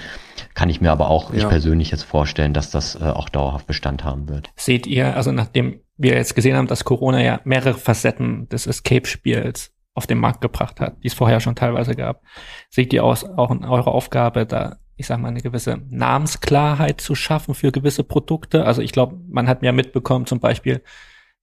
[0.54, 1.40] Kann ich mir aber auch, ja.
[1.40, 4.52] ich persönlich jetzt vorstellen, dass das äh, auch dauerhaft Bestand haben wird.
[4.56, 9.74] Seht ihr, also nachdem wir jetzt gesehen haben, dass Corona ja mehrere Facetten des Escape-Spiels
[9.94, 12.22] auf den Markt gebracht hat, die es vorher schon teilweise gab,
[12.70, 17.16] seht ihr aus, auch in eurer Aufgabe, da ich sag mal, eine gewisse Namensklarheit zu
[17.16, 18.66] schaffen für gewisse Produkte.
[18.66, 20.82] Also ich glaube, man hat mir mitbekommen, zum Beispiel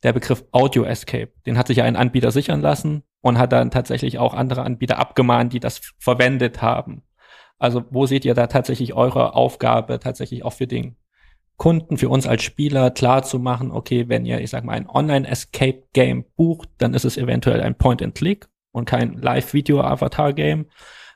[0.03, 1.33] der Begriff Audio Escape.
[1.47, 4.99] Den hat sich ja ein Anbieter sichern lassen und hat dann tatsächlich auch andere Anbieter
[4.99, 7.03] abgemahnt, die das verwendet haben.
[7.59, 10.97] Also wo seht ihr da tatsächlich eure Aufgabe, tatsächlich auch für den
[11.63, 14.89] Kunden, für uns als Spieler klar zu machen, okay, wenn ihr, ich sag mal, ein
[14.89, 20.67] Online-Escape-Game bucht, dann ist es eventuell ein Point-and-Click und kein Live-Video-Avatar-Game.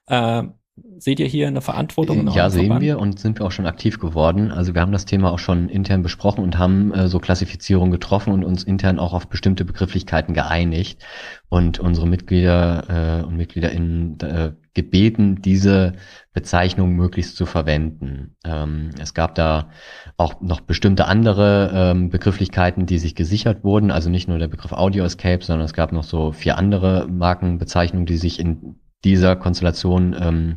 [0.09, 0.55] Ähm,
[0.99, 2.29] Seht ihr hier eine Verantwortung?
[2.29, 2.83] ja, sehen Verband?
[2.83, 4.51] wir und sind wir auch schon aktiv geworden.
[4.53, 8.33] Also wir haben das Thema auch schon intern besprochen und haben äh, so Klassifizierungen getroffen
[8.33, 11.03] und uns intern auch auf bestimmte Begrifflichkeiten geeinigt
[11.49, 15.95] und unsere Mitglieder äh, und MitgliederInnen äh, gebeten, diese
[16.35, 18.37] Bezeichnung möglichst zu verwenden.
[18.45, 19.71] Ähm, es gab da
[20.19, 23.91] auch noch bestimmte andere ähm, Begrifflichkeiten, die sich gesichert wurden.
[23.91, 28.05] Also nicht nur der Begriff Audio Escape, sondern es gab noch so vier andere Markenbezeichnungen,
[28.05, 30.57] die sich in dieser Konstellation ähm,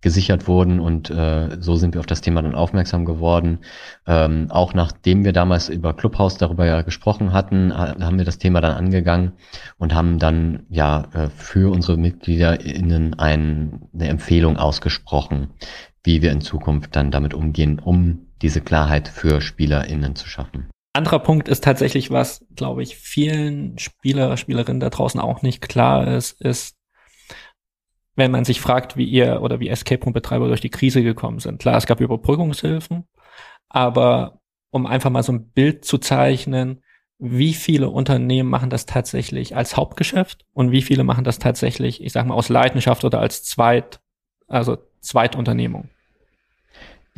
[0.00, 3.58] gesichert wurden und äh, so sind wir auf das Thema dann aufmerksam geworden.
[4.06, 8.60] Ähm, auch nachdem wir damals über Clubhouse darüber ja gesprochen hatten, haben wir das Thema
[8.60, 9.32] dann angegangen
[9.76, 15.50] und haben dann ja äh, für unsere MitgliederInnen ein, eine Empfehlung ausgesprochen,
[16.04, 20.70] wie wir in Zukunft dann damit umgehen, um diese Klarheit für SpielerInnen zu schaffen.
[20.92, 26.06] Anderer Punkt ist tatsächlich, was, glaube ich, vielen Spieler, Spielerinnen da draußen auch nicht klar
[26.08, 26.77] ist, ist,
[28.18, 31.38] wenn man sich fragt, wie ihr oder wie Escape Room Betreiber durch die Krise gekommen
[31.38, 31.60] sind.
[31.60, 33.04] Klar, es gab Überbrückungshilfen,
[33.68, 36.82] aber um einfach mal so ein Bild zu zeichnen,
[37.20, 42.12] wie viele Unternehmen machen das tatsächlich als Hauptgeschäft und wie viele machen das tatsächlich, ich
[42.12, 44.00] sag mal, aus Leidenschaft oder als Zweit,
[44.48, 45.88] also Zweitunternehmung.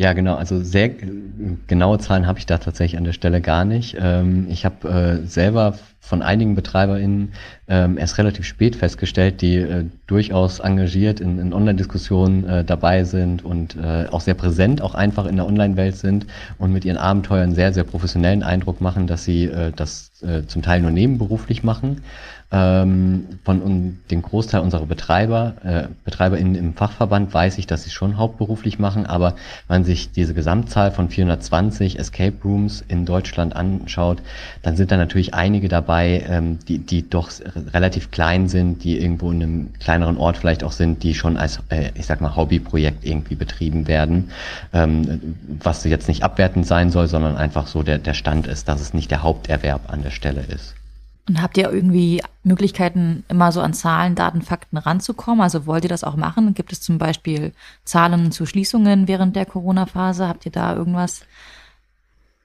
[0.00, 0.36] Ja, genau.
[0.36, 3.98] Also sehr genaue Zahlen habe ich da tatsächlich an der Stelle gar nicht.
[4.00, 7.34] Ähm, ich habe äh, selber von einigen BetreiberInnen
[7.70, 13.44] ähm, erst relativ spät festgestellt, die äh, durchaus engagiert in, in Online-Diskussionen äh, dabei sind
[13.44, 16.26] und äh, auch sehr präsent auch einfach in der Online-Welt sind
[16.58, 20.62] und mit ihren Abenteuern sehr, sehr professionellen Eindruck machen, dass sie äh, das äh, zum
[20.62, 22.02] Teil nur nebenberuflich machen.
[22.52, 27.90] Ähm, von um, dem Großteil unserer Betreiber, äh, BetreiberInnen im Fachverband weiß ich, dass sie
[27.90, 29.36] schon hauptberuflich machen, aber
[29.68, 34.20] wenn man sich diese Gesamtzahl von 420 Escape Rooms in Deutschland anschaut,
[34.62, 37.30] dann sind da natürlich einige dabei, ähm, die, die doch
[37.72, 41.60] relativ klein sind, die irgendwo in einem kleineren Ort vielleicht auch sind, die schon als,
[41.68, 44.30] äh, ich sag mal, Hobbyprojekt irgendwie betrieben werden,
[44.72, 48.80] ähm, was jetzt nicht abwertend sein soll, sondern einfach so der, der Stand ist, dass
[48.80, 50.74] es nicht der Haupterwerb an der Stelle ist.
[51.28, 55.42] Und habt ihr irgendwie Möglichkeiten, immer so an Zahlen, Daten, Fakten ranzukommen?
[55.42, 56.54] Also wollt ihr das auch machen?
[56.54, 57.52] Gibt es zum Beispiel
[57.84, 60.26] Zahlen zu Schließungen während der Corona-Phase?
[60.26, 61.22] Habt ihr da irgendwas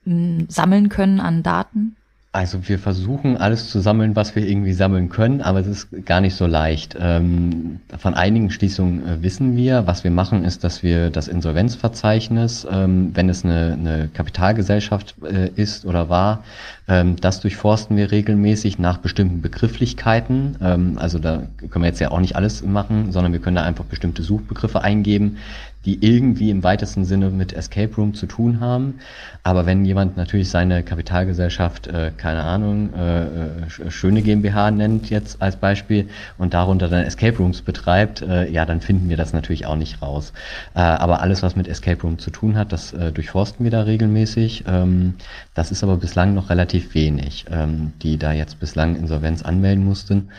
[0.04, 1.96] hm, sammeln können an Daten?
[2.36, 6.20] Also wir versuchen alles zu sammeln, was wir irgendwie sammeln können, aber es ist gar
[6.20, 6.94] nicht so leicht.
[7.00, 9.86] Ähm, von einigen Schließungen äh, wissen wir.
[9.86, 15.48] Was wir machen, ist, dass wir das Insolvenzverzeichnis, ähm, wenn es eine, eine Kapitalgesellschaft äh,
[15.56, 16.44] ist oder war,
[16.88, 20.96] ähm, das durchforsten wir regelmäßig nach bestimmten Begrifflichkeiten.
[20.96, 23.84] Also da können wir jetzt ja auch nicht alles machen, sondern wir können da einfach
[23.84, 25.38] bestimmte Suchbegriffe eingeben,
[25.86, 28.98] die irgendwie im weitesten Sinne mit Escape Room zu tun haben.
[29.44, 35.40] Aber wenn jemand natürlich seine Kapitalgesellschaft, äh, keine Ahnung, äh, äh, schöne GmbH nennt jetzt
[35.40, 39.66] als Beispiel und darunter dann Escape Rooms betreibt, äh, ja, dann finden wir das natürlich
[39.66, 40.32] auch nicht raus.
[40.74, 43.82] Äh, aber alles, was mit Escape Room zu tun hat, das äh, durchforsten wir da
[43.82, 44.64] regelmäßig.
[44.66, 45.14] Ähm,
[45.54, 50.30] das ist aber bislang noch relativ wenig, ähm, die da jetzt bislang Insolvenz anmelden mussten.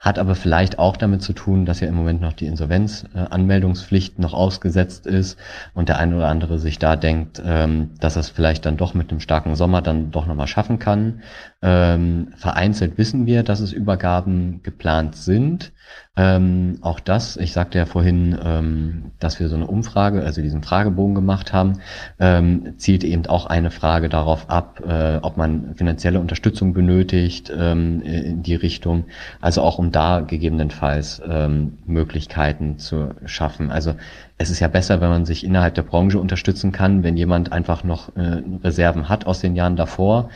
[0.00, 4.22] Hat aber vielleicht auch damit zu tun, dass ja im Moment noch die Insolvenzanmeldungspflicht äh,
[4.22, 5.38] noch ausgesetzt ist
[5.74, 8.94] und der eine oder andere sich da denkt, ähm, dass er es vielleicht dann doch
[8.94, 11.20] mit einem starken Sommer dann doch nochmal schaffen kann.
[11.60, 15.70] Ähm, vereinzelt wissen wir, dass es Übergaben geplant sind.
[16.16, 20.62] Ähm, auch das, ich sagte ja vorhin, ähm, dass wir so eine Umfrage, also diesen
[20.62, 21.80] Fragebogen gemacht haben,
[22.18, 28.02] ähm, zielt eben auch eine Frage darauf ab, äh, ob man finanzielle Unterstützung benötigt ähm,
[28.02, 29.04] in die Richtung,
[29.40, 33.70] also auch um da gegebenenfalls ähm, Möglichkeiten zu schaffen.
[33.70, 33.94] Also
[34.36, 37.84] es ist ja besser, wenn man sich innerhalb der Branche unterstützen kann, wenn jemand einfach
[37.84, 40.28] noch äh, Reserven hat aus den Jahren davor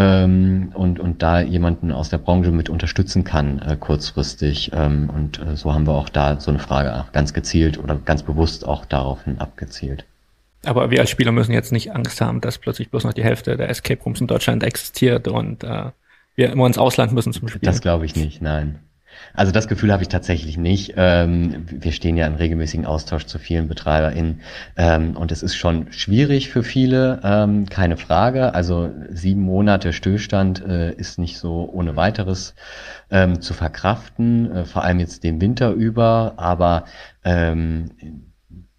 [0.00, 4.70] ähm, und, und da jemanden aus der Branche mit unterstützen kann äh, kurzfristig.
[4.72, 8.22] Ähm, und äh, so haben wir auch da so eine Frage ganz gezielt oder ganz
[8.22, 10.04] bewusst auch daraufhin abgezielt.
[10.64, 13.56] Aber wir als Spieler müssen jetzt nicht Angst haben, dass plötzlich bloß noch die Hälfte
[13.56, 15.90] der Escape Rooms in Deutschland existiert und äh,
[16.36, 17.62] wir immer ins Ausland müssen zum Spielen.
[17.62, 18.78] Das glaube ich nicht, nein.
[19.34, 20.94] Also das Gefühl habe ich tatsächlich nicht.
[20.96, 24.40] Ähm, wir stehen ja in regelmäßigen Austausch zu vielen BetreiberInnen
[24.76, 28.54] ähm, und es ist schon schwierig für viele, ähm, keine Frage.
[28.54, 32.54] Also sieben Monate Stillstand äh, ist nicht so ohne weiteres
[33.10, 36.84] ähm, zu verkraften, äh, vor allem jetzt den Winter über, aber
[37.24, 37.90] ähm,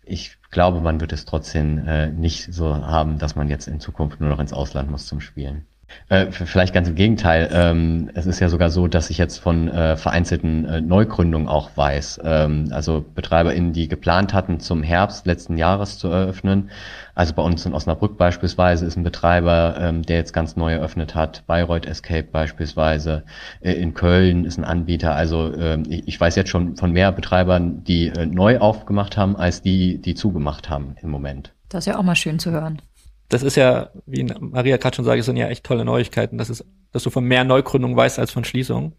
[0.04, 4.20] ich glaube, man wird es trotzdem äh, nicht so haben, dass man jetzt in Zukunft
[4.20, 5.69] nur noch ins Ausland muss zum Spielen.
[6.10, 7.50] Äh, vielleicht ganz im Gegenteil.
[7.52, 11.70] Ähm, es ist ja sogar so, dass ich jetzt von äh, vereinzelten äh, Neugründungen auch
[11.76, 12.22] weiß.
[12.24, 16.72] Ähm, also BetreiberInnen, die geplant hatten, zum Herbst letzten Jahres zu eröffnen.
[17.14, 21.16] Also bei uns in Osnabrück beispielsweise ist ein Betreiber, ähm, der jetzt ganz neu eröffnet
[21.16, 21.44] hat.
[21.46, 23.24] Bayreuth Escape beispielsweise.
[23.62, 25.16] In Köln ist ein Anbieter.
[25.16, 25.52] Also
[25.88, 30.70] ich, weiß jetzt schon von mehr Betreibern, die neu aufgemacht haben, als die, die zugemacht
[30.70, 31.54] haben im Moment.
[31.68, 32.82] Das ist ja auch mal schön zu hören
[33.30, 36.66] das ist ja, wie Maria gerade schon sagte, sind ja echt tolle Neuigkeiten, dass, es,
[36.92, 38.94] dass du von mehr Neugründungen weißt als von Schließungen.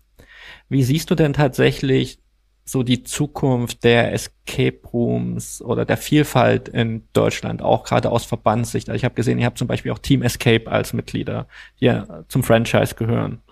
[0.68, 2.20] Wie siehst du denn tatsächlich
[2.64, 8.88] so die Zukunft der Escape Rooms oder der Vielfalt in Deutschland, auch gerade aus Verbandssicht?
[8.88, 11.48] Also ich habe gesehen, ihr habt zum Beispiel auch Team Escape als Mitglieder,
[11.80, 13.42] die ja zum Franchise gehören.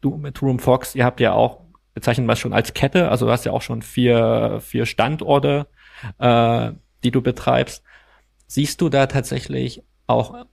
[0.00, 1.60] Du mit Room Fox, ihr habt ja auch,
[1.92, 5.66] bezeichnen wir schon als Kette, also du hast ja auch schon vier, vier Standorte,
[6.18, 6.72] äh,
[7.04, 7.82] die du betreibst.
[8.46, 10.46] Siehst du da tatsächlich auch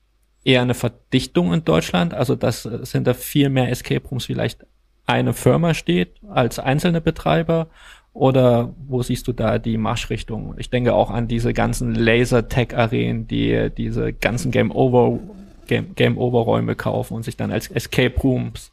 [0.44, 4.66] eher eine Verdichtung in Deutschland, also dass es hinter viel mehr Escape Rooms vielleicht
[5.06, 7.68] eine Firma steht als einzelne Betreiber
[8.14, 10.56] oder wo siehst du da die Marschrichtung?
[10.58, 15.20] Ich denke auch an diese ganzen Laser-Tech-Arenen, die diese ganzen Game Over
[15.68, 18.72] Game, Game Over Räume kaufen und sich dann als Escape Rooms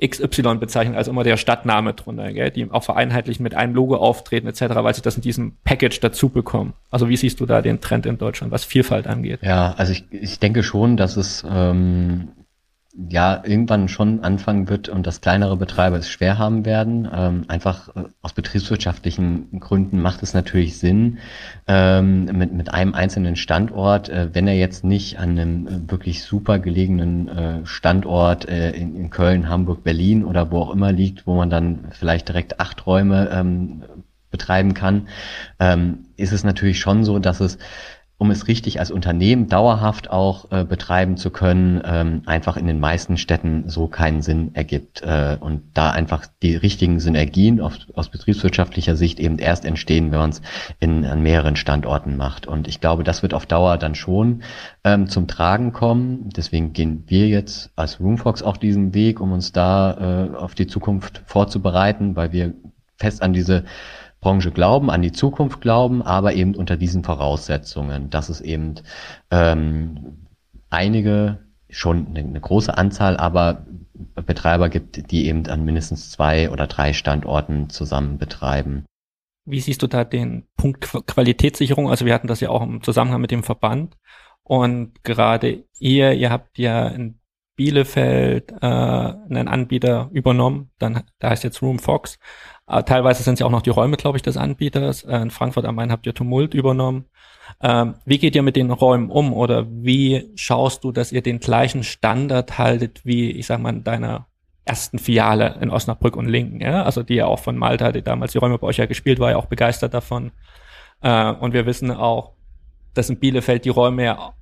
[0.00, 2.50] XY bezeichnen, also immer der Stadtname drunter, gell?
[2.50, 6.28] die auch vereinheitlich mit einem Logo auftreten etc., weil sie das in diesem Package dazu
[6.28, 6.74] bekommen.
[6.90, 9.40] Also wie siehst du da den Trend in Deutschland, was Vielfalt angeht?
[9.42, 12.28] Ja, also ich, ich denke schon, dass es ähm,
[12.94, 17.08] ja irgendwann schon anfangen wird und das kleinere Betreiber es schwer haben werden.
[17.12, 21.18] Ähm, einfach äh, aus betriebswirtschaftlichen Gründen macht es natürlich Sinn,
[21.66, 26.22] ähm, mit, mit einem einzelnen Standort, äh, wenn er jetzt nicht an einem äh, wirklich
[26.22, 31.26] super gelegenen äh, Standort äh, in, in Köln, Hamburg, Berlin oder wo auch immer liegt,
[31.26, 33.84] wo man dann vielleicht direkt acht Räume ähm,
[34.30, 35.08] betreiben kann,
[35.60, 37.58] ähm, ist es natürlich schon so, dass es
[38.22, 42.78] um es richtig als Unternehmen dauerhaft auch äh, betreiben zu können, ähm, einfach in den
[42.78, 45.02] meisten Städten so keinen Sinn ergibt.
[45.02, 50.20] Äh, und da einfach die richtigen Synergien auf, aus betriebswirtschaftlicher Sicht eben erst entstehen, wenn
[50.20, 50.40] man es
[50.80, 52.46] an mehreren Standorten macht.
[52.46, 54.44] Und ich glaube, das wird auf Dauer dann schon
[54.84, 56.30] ähm, zum Tragen kommen.
[56.36, 60.68] Deswegen gehen wir jetzt als Roomfox auch diesen Weg, um uns da äh, auf die
[60.68, 62.54] Zukunft vorzubereiten, weil wir
[62.98, 63.64] fest an diese
[64.22, 68.76] Branche glauben, an die Zukunft glauben, aber eben unter diesen Voraussetzungen, dass es eben
[69.30, 70.28] ähm,
[70.70, 73.66] einige, schon eine, eine große Anzahl, aber
[74.14, 78.84] Betreiber gibt, die eben an mindestens zwei oder drei Standorten zusammen betreiben.
[79.44, 81.90] Wie siehst du da den Punkt Qualitätssicherung?
[81.90, 83.96] Also wir hatten das ja auch im Zusammenhang mit dem Verband.
[84.44, 87.18] Und gerade ihr, ihr habt ja in
[87.56, 92.18] Bielefeld äh, einen Anbieter übernommen, dann da heißt jetzt Room Fox.
[92.72, 95.04] Äh, teilweise sind es ja auch noch die Räume, glaube ich, des Anbieters.
[95.04, 97.04] Äh, in Frankfurt am Main habt ihr Tumult übernommen.
[97.60, 101.38] Ähm, wie geht ihr mit den Räumen um oder wie schaust du, dass ihr den
[101.38, 104.26] gleichen Standard haltet wie, ich sag mal, in deiner
[104.64, 106.84] ersten Filiale in Osnabrück und Linken, ja?
[106.84, 109.30] Also die ja auch von Malta, die damals die Räume bei euch ja gespielt war,
[109.30, 110.32] ja auch begeistert davon.
[111.02, 112.32] Äh, und wir wissen auch,
[112.94, 114.32] dass in Bielefeld die Räume ja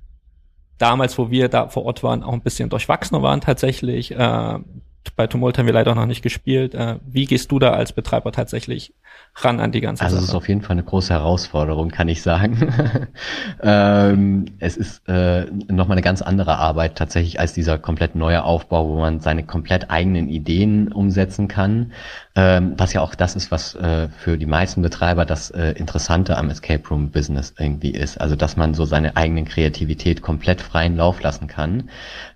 [0.77, 4.15] damals, wo wir da vor Ort waren, auch ein bisschen durchwachsener waren tatsächlich.
[5.15, 6.75] Bei Tumult haben wir leider noch nicht gespielt.
[6.75, 8.93] Äh, wie gehst du da als Betreiber tatsächlich
[9.35, 10.21] ran an die ganze also Sache?
[10.21, 13.07] Also es ist auf jeden Fall eine große Herausforderung, kann ich sagen.
[13.61, 18.87] ähm, es ist äh, nochmal eine ganz andere Arbeit tatsächlich als dieser komplett neue Aufbau,
[18.87, 21.93] wo man seine komplett eigenen Ideen umsetzen kann.
[22.35, 26.37] Ähm, was ja auch das ist, was äh, für die meisten Betreiber das äh, Interessante
[26.37, 28.21] am Escape Room Business irgendwie ist.
[28.21, 31.89] Also dass man so seine eigenen Kreativität komplett freien Lauf lassen kann.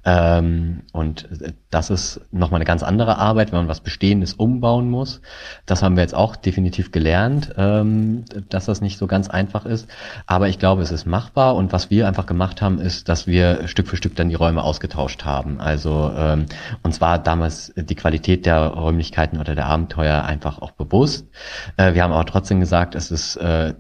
[0.04, 4.90] Ähm, und äh, das ist nochmal eine ganz andere Arbeit, wenn man was Bestehendes umbauen
[4.90, 5.20] muss.
[5.66, 9.90] Das haben wir jetzt auch definitiv gelernt, ähm, dass das nicht so ganz einfach ist.
[10.26, 11.54] Aber ich glaube, es ist machbar.
[11.58, 14.64] Und was wir einfach gemacht haben, ist, dass wir Stück für Stück dann die Räume
[14.64, 15.60] ausgetauscht haben.
[15.60, 16.46] Also ähm,
[16.82, 21.28] uns war damals die Qualität der Räumlichkeiten oder der Abenteuer einfach auch bewusst.
[21.76, 23.74] Äh, wir haben aber trotzdem gesagt, es ist, äh,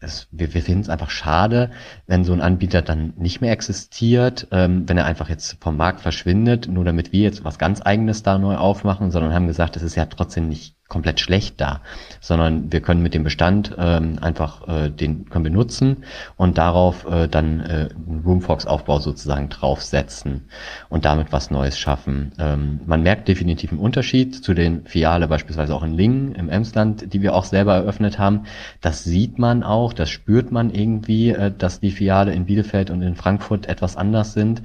[0.00, 1.70] es, wir, wir finden es einfach schade,
[2.06, 6.00] wenn so ein Anbieter dann nicht mehr existiert, ähm, wenn er einfach jetzt vom Markt
[6.00, 9.82] verschwindet, nur damit wir jetzt was ganz eigenes da neu aufmachen, sondern haben gesagt, es
[9.82, 11.80] ist ja trotzdem nicht komplett schlecht da,
[12.20, 16.04] sondern wir können mit dem Bestand ähm, einfach äh, den können wir nutzen
[16.36, 17.88] und darauf äh, dann äh,
[18.26, 20.48] Roomfox-Aufbau sozusagen draufsetzen
[20.90, 22.32] und damit was Neues schaffen.
[22.38, 27.14] Ähm, man merkt definitiv einen Unterschied zu den Filiale beispielsweise auch in Lingen im Emsland,
[27.14, 28.42] die wir auch selber eröffnet haben.
[28.80, 33.00] Das sieht man auch, das spürt man irgendwie, äh, dass die Filiale in Bielefeld und
[33.02, 34.62] in Frankfurt etwas anders sind.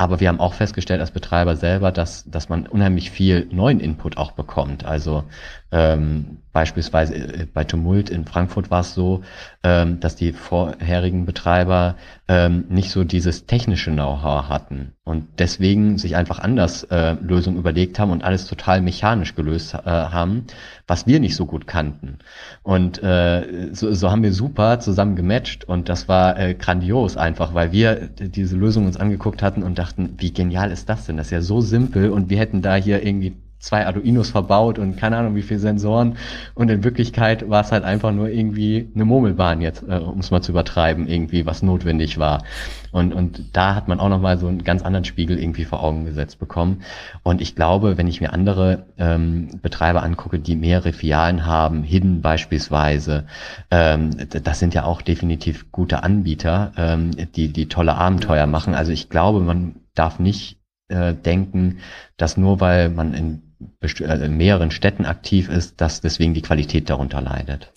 [0.00, 4.16] Aber wir haben auch festgestellt als Betreiber selber, dass, dass man unheimlich viel neuen Input
[4.16, 4.82] auch bekommt.
[4.86, 5.24] Also
[5.72, 9.20] ähm, beispielsweise äh, bei Tumult in Frankfurt war es so,
[9.62, 11.96] ähm, dass die vorherigen Betreiber
[12.28, 17.98] ähm, nicht so dieses technische Know-how hatten und deswegen sich einfach anders äh, Lösungen überlegt
[17.98, 20.46] haben und alles total mechanisch gelöst äh, haben,
[20.86, 22.20] was wir nicht so gut kannten.
[22.62, 27.52] Und äh, so, so haben wir super zusammen gematcht und das war äh, grandios einfach,
[27.52, 31.18] weil wir diese Lösung uns angeguckt hatten und dachten, wie genial ist das denn?
[31.18, 34.96] Das ist ja so simpel und wir hätten da hier irgendwie zwei Arduinos verbaut und
[34.96, 36.16] keine Ahnung wie viele Sensoren.
[36.54, 40.30] Und in Wirklichkeit war es halt einfach nur irgendwie eine Murmelbahn jetzt, äh, um es
[40.30, 42.42] mal zu übertreiben, irgendwie, was notwendig war.
[42.90, 46.06] Und, und da hat man auch nochmal so einen ganz anderen Spiegel irgendwie vor Augen
[46.06, 46.82] gesetzt bekommen.
[47.22, 52.22] Und ich glaube, wenn ich mir andere ähm, Betreiber angucke, die mehrere Filialen haben, Hidden
[52.22, 53.26] beispielsweise,
[53.70, 58.74] ähm, das sind ja auch definitiv gute Anbieter, ähm, die, die tolle Abenteuer machen.
[58.74, 61.78] Also ich glaube, man darf nicht äh, denken,
[62.16, 63.49] dass nur weil man in
[63.80, 67.72] äh, in mehreren Städten aktiv ist, dass deswegen die Qualität darunter leidet.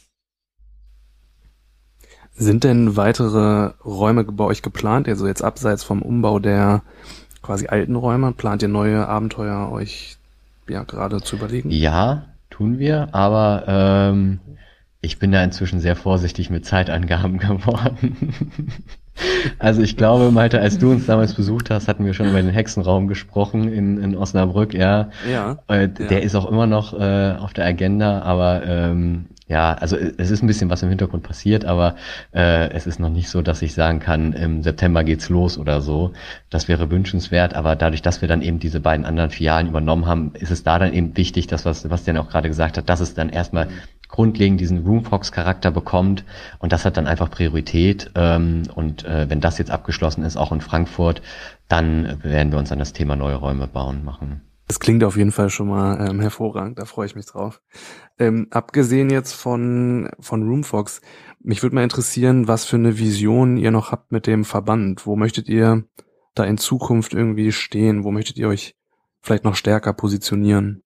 [2.36, 5.08] Sind denn weitere Räume bei euch geplant?
[5.08, 6.82] Also jetzt abseits vom Umbau der
[7.42, 10.18] quasi alten Räume, plant ihr neue Abenteuer euch
[10.68, 11.70] ja gerade zu überlegen?
[11.70, 14.40] Ja, tun wir, aber ähm,
[15.02, 18.18] ich bin da inzwischen sehr vorsichtig mit Zeitangaben geworden.
[19.60, 22.50] Also ich glaube, Malte, als du uns damals besucht hast, hatten wir schon über den
[22.50, 25.10] Hexenraum gesprochen in, in Osnabrück, ja.
[25.30, 25.60] Ja.
[25.68, 26.20] Äh, der ja.
[26.20, 30.48] ist auch immer noch äh, auf der Agenda, aber ähm, ja, also es ist ein
[30.48, 31.96] bisschen was im Hintergrund passiert, aber
[32.34, 35.82] äh, es ist noch nicht so, dass ich sagen kann, im September geht's los oder
[35.82, 36.14] so.
[36.50, 40.32] Das wäre wünschenswert, aber dadurch, dass wir dann eben diese beiden anderen Filialen übernommen haben,
[40.36, 43.14] ist es da dann eben wichtig, dass was Sebastian auch gerade gesagt hat, dass es
[43.14, 43.68] dann erstmal
[44.14, 46.24] grundlegend diesen Roomfox-Charakter bekommt
[46.60, 48.12] und das hat dann einfach Priorität.
[48.14, 51.24] Ähm, und äh, wenn das jetzt abgeschlossen ist, auch in Frankfurt,
[51.68, 54.42] dann werden wir uns an das Thema neue Räume bauen machen.
[54.68, 57.60] Das klingt auf jeden Fall schon mal ähm, hervorragend, da freue ich mich drauf.
[58.20, 61.02] Ähm, abgesehen jetzt von, von Roomfox,
[61.42, 65.08] mich würde mal interessieren, was für eine Vision ihr noch habt mit dem Verband.
[65.08, 65.86] Wo möchtet ihr
[66.36, 68.04] da in Zukunft irgendwie stehen?
[68.04, 68.76] Wo möchtet ihr euch
[69.22, 70.83] vielleicht noch stärker positionieren?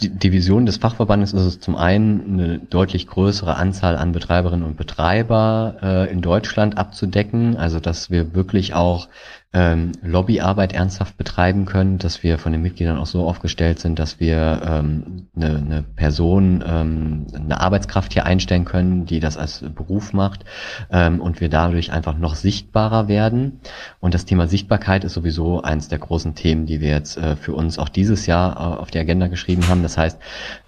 [0.00, 4.66] Die, die Vision des Fachverbandes ist es zum einen, eine deutlich größere Anzahl an Betreiberinnen
[4.66, 9.08] und Betreiber äh, in Deutschland abzudecken, also dass wir wirklich auch
[9.56, 14.20] ähm, Lobbyarbeit ernsthaft betreiben können, dass wir von den Mitgliedern auch so aufgestellt sind, dass
[14.20, 20.12] wir ähm, eine, eine Person, ähm, eine Arbeitskraft hier einstellen können, die das als Beruf
[20.12, 20.44] macht
[20.90, 23.60] ähm, und wir dadurch einfach noch sichtbarer werden.
[23.98, 27.54] Und das Thema Sichtbarkeit ist sowieso eins der großen Themen, die wir jetzt äh, für
[27.54, 29.82] uns auch dieses Jahr äh, auf die Agenda geschrieben haben.
[29.82, 30.18] Das heißt,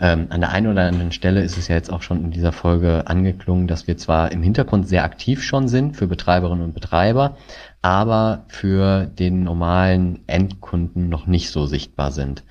[0.00, 2.52] ähm, an der einen oder anderen Stelle ist es ja jetzt auch schon in dieser
[2.52, 7.36] Folge angeklungen, dass wir zwar im Hintergrund sehr aktiv schon sind für Betreiberinnen und Betreiber,
[7.88, 12.44] aber für den normalen Endkunden noch nicht so sichtbar sind.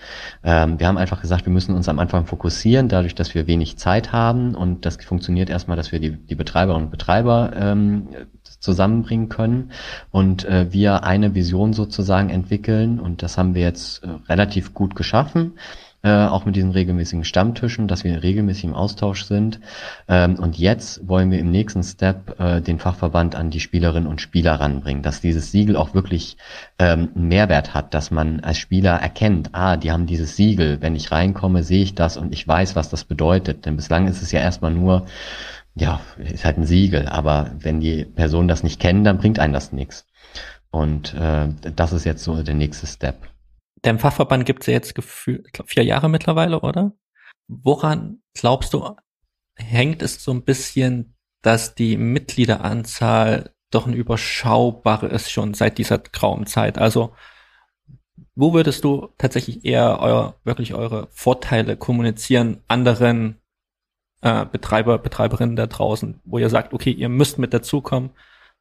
[0.44, 3.78] Ähm, wir haben einfach gesagt, wir müssen uns am Anfang fokussieren, dadurch, dass wir wenig
[3.78, 4.56] Zeit haben.
[4.56, 8.08] Und das funktioniert erstmal, dass wir die, die Betreiberinnen und Betreiber ähm,
[8.60, 9.74] zusammenbringen können.
[10.10, 13.00] Und äh, wir eine Vision sozusagen entwickeln.
[13.00, 15.54] Und das haben wir jetzt äh, relativ gut geschaffen
[16.08, 19.60] äh, auch mit diesen regelmäßigen Stammtischen, dass wir regelmäßig im Austausch sind.
[20.08, 24.22] Ähm, und jetzt wollen wir im nächsten Step äh, den Fachverband an die Spielerinnen und
[24.22, 26.38] Spieler ranbringen, dass dieses Siegel auch wirklich
[26.80, 31.12] ähm, Mehrwert hat, dass man als Spieler erkennt, ah, die haben dieses Siegel, wenn ich
[31.12, 33.66] reinkomme, sehe ich das und ich weiß, was das bedeutet.
[33.66, 35.08] Denn bislang ist es ja erstmal nur,
[35.76, 39.53] ja, ist halt ein Siegel, aber wenn die Personen das nicht kennen, dann bringt einen
[39.53, 40.05] das nichts.
[40.72, 43.28] Und äh, das ist jetzt so der nächste Step.
[43.84, 46.93] Der Fachverband gibt es ja jetzt gefühlt, vier Jahre mittlerweile, oder?
[47.47, 48.95] Woran glaubst du,
[49.55, 55.99] hängt es so ein bisschen, dass die Mitgliederanzahl doch ein überschaubare ist schon seit dieser
[55.99, 56.78] grauen Zeit?
[56.78, 57.13] Also,
[58.36, 63.41] wo würdest du tatsächlich eher euer, wirklich eure Vorteile kommunizieren anderen
[64.21, 68.11] äh, Betreiber, Betreiberinnen da draußen, wo ihr sagt, okay, ihr müsst mit dazukommen,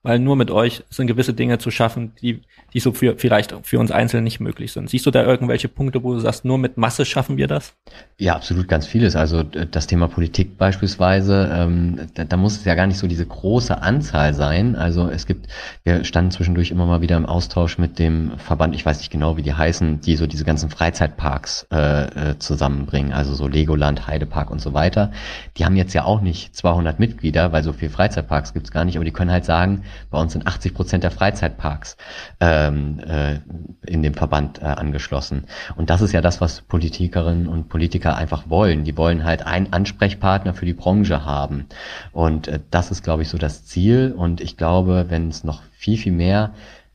[0.06, 2.42] weil nur mit euch sind gewisse Dinge zu schaffen, die,
[2.72, 4.88] die so für, vielleicht für uns einzeln nicht möglich sind.
[4.88, 7.74] Siehst du da irgendwelche Punkte, wo du sagst, nur mit Masse schaffen wir das?
[8.16, 9.16] Ja, absolut ganz vieles.
[9.16, 13.26] Also das Thema Politik beispielsweise, ähm, da, da muss es ja gar nicht so diese
[13.26, 14.76] große Anzahl sein.
[14.76, 15.48] Also es gibt,
[15.82, 19.36] wir standen zwischendurch immer mal wieder im Austausch mit dem Verband, ich weiß nicht genau,
[19.36, 24.52] wie die heißen, die so diese ganzen Freizeitparks äh, äh zusammenbringen, also so Legoland, Heidepark
[24.52, 25.10] und so weiter.
[25.56, 28.94] Die haben jetzt ja auch nicht 200 Mitglieder, weil so viel Freizeitparks gibt's gar nicht,
[28.94, 31.96] aber die können halt sagen, bei uns sind 80 Prozent der Freizeitparks
[32.40, 33.40] ähm, äh,
[33.86, 35.46] in dem Verband äh, angeschlossen.
[35.76, 38.84] Und das ist ja das, was Politikerinnen und Politiker einfach wollen.
[38.84, 41.66] Die wollen halt einen Ansprechpartner für die Branche haben.
[42.12, 44.14] Und äh, das ist, glaube ich, so das Ziel.
[44.16, 46.52] Und ich glaube, wenn es noch viel, viel mehr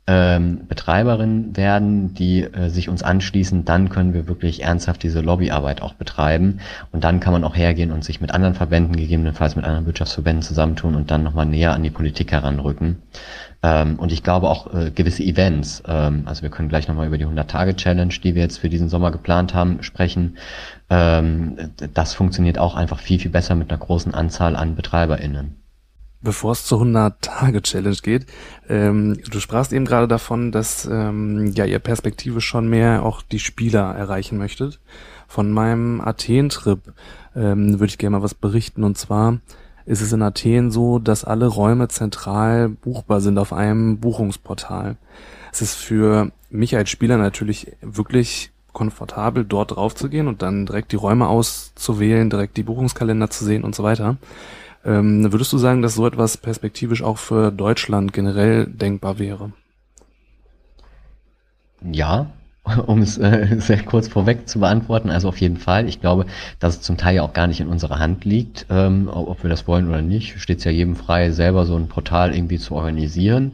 [0.08, 5.82] ähm, Betreiberin werden, die äh, sich uns anschließen, dann können wir wirklich ernsthaft diese Lobbyarbeit
[5.82, 6.60] auch betreiben.
[6.91, 10.41] Und dann kann man auch hergehen und sich mit anderen Verbänden, gegebenenfalls mit anderen Wirtschaftsverbänden
[10.41, 12.97] zusammentun und dann nochmal näher an die Politik heranrücken.
[13.64, 17.20] Ähm, und ich glaube auch äh, gewisse Events, ähm, also wir können gleich nochmal über
[17.20, 20.38] die 100-Tage-Challenge, die wir jetzt für diesen Sommer geplant haben, sprechen.
[20.89, 21.58] Ähm,
[21.93, 25.61] das funktioniert auch einfach viel, viel besser mit einer großen Anzahl an BetreiberInnen.
[26.24, 28.28] Bevor es zur 100-Tage-Challenge geht,
[28.69, 33.39] ähm, du sprachst eben gerade davon, dass ähm, ja ihr Perspektive schon mehr auch die
[33.39, 34.80] Spieler erreichen möchtet.
[35.28, 36.80] Von meinem Athen-Trip
[37.36, 38.84] ähm, würde ich gerne mal was berichten.
[38.84, 39.39] Und zwar
[39.86, 44.97] ist es in Athen so, dass alle Räume zentral buchbar sind auf einem Buchungsportal.
[45.51, 50.65] Es ist für mich als Spieler natürlich wirklich komfortabel, dort drauf zu gehen und dann
[50.65, 54.17] direkt die Räume auszuwählen, direkt die Buchungskalender zu sehen und so weiter.
[54.84, 59.52] Ähm, würdest du sagen, dass so etwas perspektivisch auch für Deutschland generell denkbar wäre?
[61.84, 62.32] Ja,
[62.86, 65.88] um es äh, sehr kurz vorweg zu beantworten, also auf jeden Fall.
[65.88, 66.26] Ich glaube,
[66.60, 69.50] dass es zum Teil ja auch gar nicht in unserer Hand liegt, ähm, ob wir
[69.50, 72.76] das wollen oder nicht, steht es ja jedem frei, selber so ein Portal irgendwie zu
[72.76, 73.54] organisieren.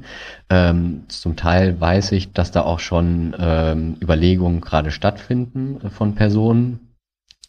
[0.49, 6.86] Ähm, zum Teil weiß ich, dass da auch schon ähm, Überlegungen gerade stattfinden von Personen,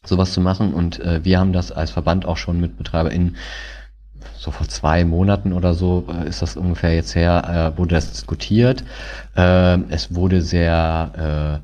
[0.04, 0.74] sowas zu machen.
[0.74, 3.36] Und äh, wir haben das als Verband auch schon mit BetreiberInnen
[4.36, 8.12] so vor zwei Monaten oder so äh, ist das ungefähr jetzt her, äh, wurde das
[8.12, 8.84] diskutiert.
[9.36, 11.62] Äh, es wurde sehr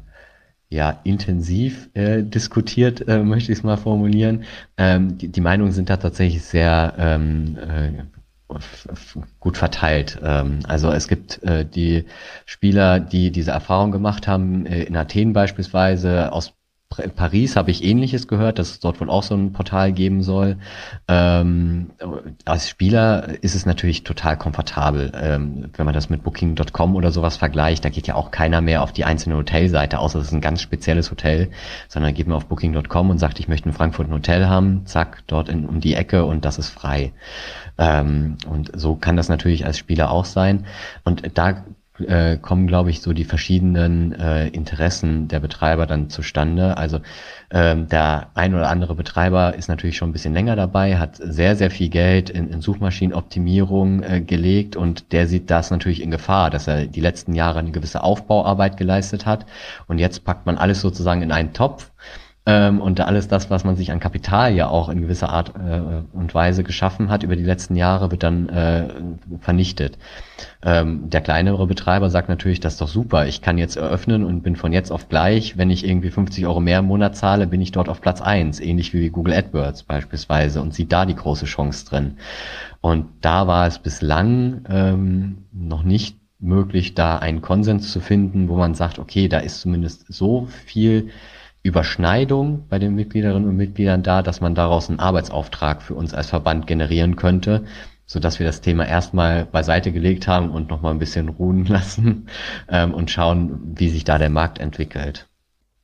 [0.71, 4.45] äh, ja intensiv äh, diskutiert, äh, möchte ich es mal formulieren.
[4.77, 8.03] Ähm, die, die Meinungen sind da tatsächlich sehr ähm, äh,
[9.41, 10.19] gut verteilt.
[10.23, 12.05] Ähm, also es gibt äh, die
[12.45, 16.53] Spieler, die diese Erfahrung gemacht haben, äh, in Athen beispielsweise aus
[17.17, 20.59] Paris habe ich ähnliches gehört, dass es dort wohl auch so ein Portal geben soll.
[21.09, 21.91] Ähm,
[22.45, 27.37] als Spieler ist es natürlich total komfortabel, ähm, wenn man das mit Booking.com oder sowas
[27.37, 27.85] vergleicht.
[27.85, 30.63] Da geht ja auch keiner mehr auf die einzelne Hotelseite, außer es ist ein ganz
[30.63, 31.51] spezielles Hotel,
[31.89, 35.25] sondern geht man auf Booking.com und sagt, ich möchte in Frankfurt ein Hotel haben, zack,
[35.27, 37.13] dort in, um die Ecke und das ist frei.
[37.79, 40.67] Ähm, und so kann das natürlich als Spieler auch sein.
[41.03, 41.65] Und da
[42.01, 46.77] äh, kommen, glaube ich, so die verschiedenen äh, Interessen der Betreiber dann zustande.
[46.77, 47.01] Also
[47.51, 51.55] ähm, der ein oder andere Betreiber ist natürlich schon ein bisschen länger dabei, hat sehr,
[51.55, 56.51] sehr viel Geld in, in Suchmaschinenoptimierung äh, gelegt und der sieht das natürlich in Gefahr,
[56.51, 59.47] dass er die letzten Jahre eine gewisse Aufbauarbeit geleistet hat
[59.87, 61.93] und jetzt packt man alles sozusagen in einen Topf
[62.47, 66.03] ähm, und alles das, was man sich an Kapital ja auch in gewisser Art äh,
[66.13, 68.89] und Weise geschaffen hat über die letzten Jahre, wird dann äh,
[69.41, 69.97] vernichtet.
[70.63, 74.43] Ähm, der kleinere Betreiber sagt natürlich, das ist doch super, ich kann jetzt eröffnen und
[74.43, 77.63] bin von jetzt auf gleich, wenn ich irgendwie 50 Euro mehr im Monat zahle, bin
[77.63, 81.47] ich dort auf Platz eins, ähnlich wie Google AdWords beispielsweise und sieht da die große
[81.47, 82.19] Chance drin.
[82.83, 88.57] Und da war es bislang ähm, noch nicht möglich, da einen Konsens zu finden, wo
[88.57, 91.09] man sagt, okay, da ist zumindest so viel
[91.65, 96.29] Überschneidung bei den Mitgliederinnen und Mitgliedern da, dass man daraus einen Arbeitsauftrag für uns als
[96.29, 97.65] Verband generieren könnte,
[98.05, 102.29] so dass wir das Thema erstmal beiseite gelegt haben und nochmal ein bisschen ruhen lassen
[102.69, 105.27] ähm, und schauen, wie sich da der Markt entwickelt.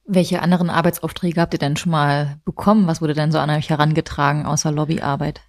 [0.05, 2.87] Welche anderen Arbeitsaufträge habt ihr denn schon mal bekommen?
[2.87, 5.41] Was wurde denn so an euch herangetragen außer Lobbyarbeit?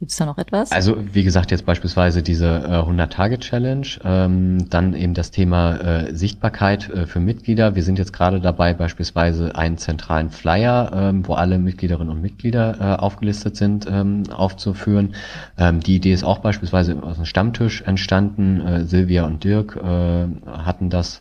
[0.00, 0.72] Gibt es da noch etwas?
[0.72, 6.88] Also wie gesagt, jetzt beispielsweise diese äh, 100-Tage-Challenge, ähm, dann eben das Thema äh, Sichtbarkeit
[6.88, 7.74] äh, für Mitglieder.
[7.74, 12.76] Wir sind jetzt gerade dabei, beispielsweise einen zentralen Flyer, ähm, wo alle Mitgliederinnen und Mitglieder
[12.80, 15.14] äh, aufgelistet sind, ähm, aufzuführen.
[15.58, 18.62] Ähm, die Idee ist auch beispielsweise aus dem Stammtisch entstanden.
[18.62, 21.20] Äh, Silvia und Dirk äh, hatten das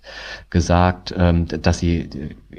[0.50, 2.10] gesagt, ähm, dass sie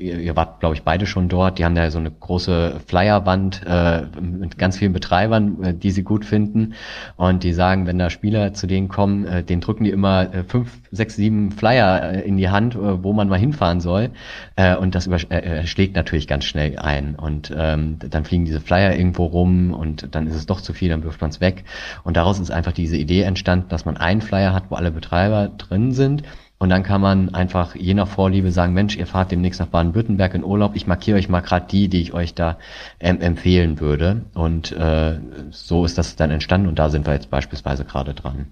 [0.01, 1.59] ihr, ihr wart, glaube ich, beide schon dort.
[1.59, 6.03] Die haben da so eine große Flyerwand äh, mit ganz vielen Betreibern, äh, die sie
[6.11, 6.75] gut finden.
[7.17, 10.43] Und die sagen, wenn da Spieler zu denen kommen, äh, den drücken die immer äh,
[10.43, 14.11] fünf, sechs, sieben Flyer äh, in die Hand, äh, wo man mal hinfahren soll.
[14.57, 17.15] Äh, und das äh, äh, schlägt natürlich ganz schnell ein.
[17.15, 20.89] Und ähm, dann fliegen diese Flyer irgendwo rum und dann ist es doch zu viel,
[20.89, 21.63] dann wirft man es weg.
[22.03, 25.49] Und daraus ist einfach diese Idee entstanden, dass man einen Flyer hat, wo alle Betreiber
[25.57, 26.25] drin sind
[26.61, 30.35] und dann kann man einfach je nach Vorliebe sagen, Mensch, ihr fahrt demnächst nach Baden-Württemberg
[30.35, 32.59] in Urlaub, ich markiere euch mal gerade die, die ich euch da
[33.01, 34.27] ähm, empfehlen würde.
[34.35, 35.19] Und äh,
[35.51, 38.49] so ist das dann entstanden und da sind wir jetzt beispielsweise gerade dran.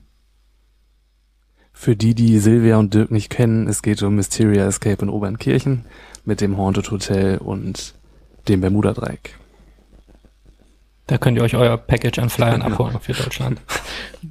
[1.74, 5.84] Für die, die Silvia und Dirk nicht kennen, es geht um Mysteria Escape in Obernkirchen
[6.24, 7.92] mit dem Haunted Hotel und
[8.48, 9.36] dem Bermuda-Dreieck.
[11.08, 13.60] Da könnt ihr euch euer Package an Flyern abholen für Deutschland.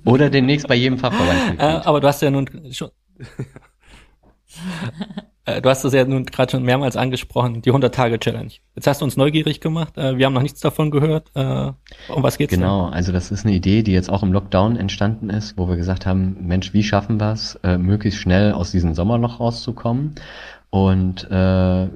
[0.04, 1.60] Oder demnächst bei jedem Fachverband.
[1.60, 2.90] äh, aber du hast ja nun schon
[5.46, 8.52] du hast es ja nun gerade schon mehrmals angesprochen, die 100-Tage-Challenge.
[8.76, 9.98] Jetzt hast du uns neugierig gemacht.
[9.98, 11.32] Äh, wir haben noch nichts davon gehört.
[11.36, 11.72] Äh,
[12.10, 12.94] um was geht's Genau, denn?
[12.94, 16.06] also das ist eine Idee, die jetzt auch im Lockdown entstanden ist, wo wir gesagt
[16.06, 20.16] haben, Mensch, wie schaffen wir es, möglichst schnell aus diesem Sommerloch rauszukommen?
[20.70, 21.88] Und äh,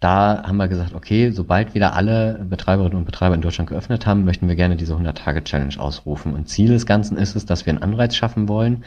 [0.00, 4.24] da haben wir gesagt, okay, sobald wieder alle Betreiberinnen und Betreiber in Deutschland geöffnet haben,
[4.24, 6.34] möchten wir gerne diese 100-Tage-Challenge ausrufen.
[6.34, 8.84] Und Ziel des Ganzen ist es, dass wir einen Anreiz schaffen wollen,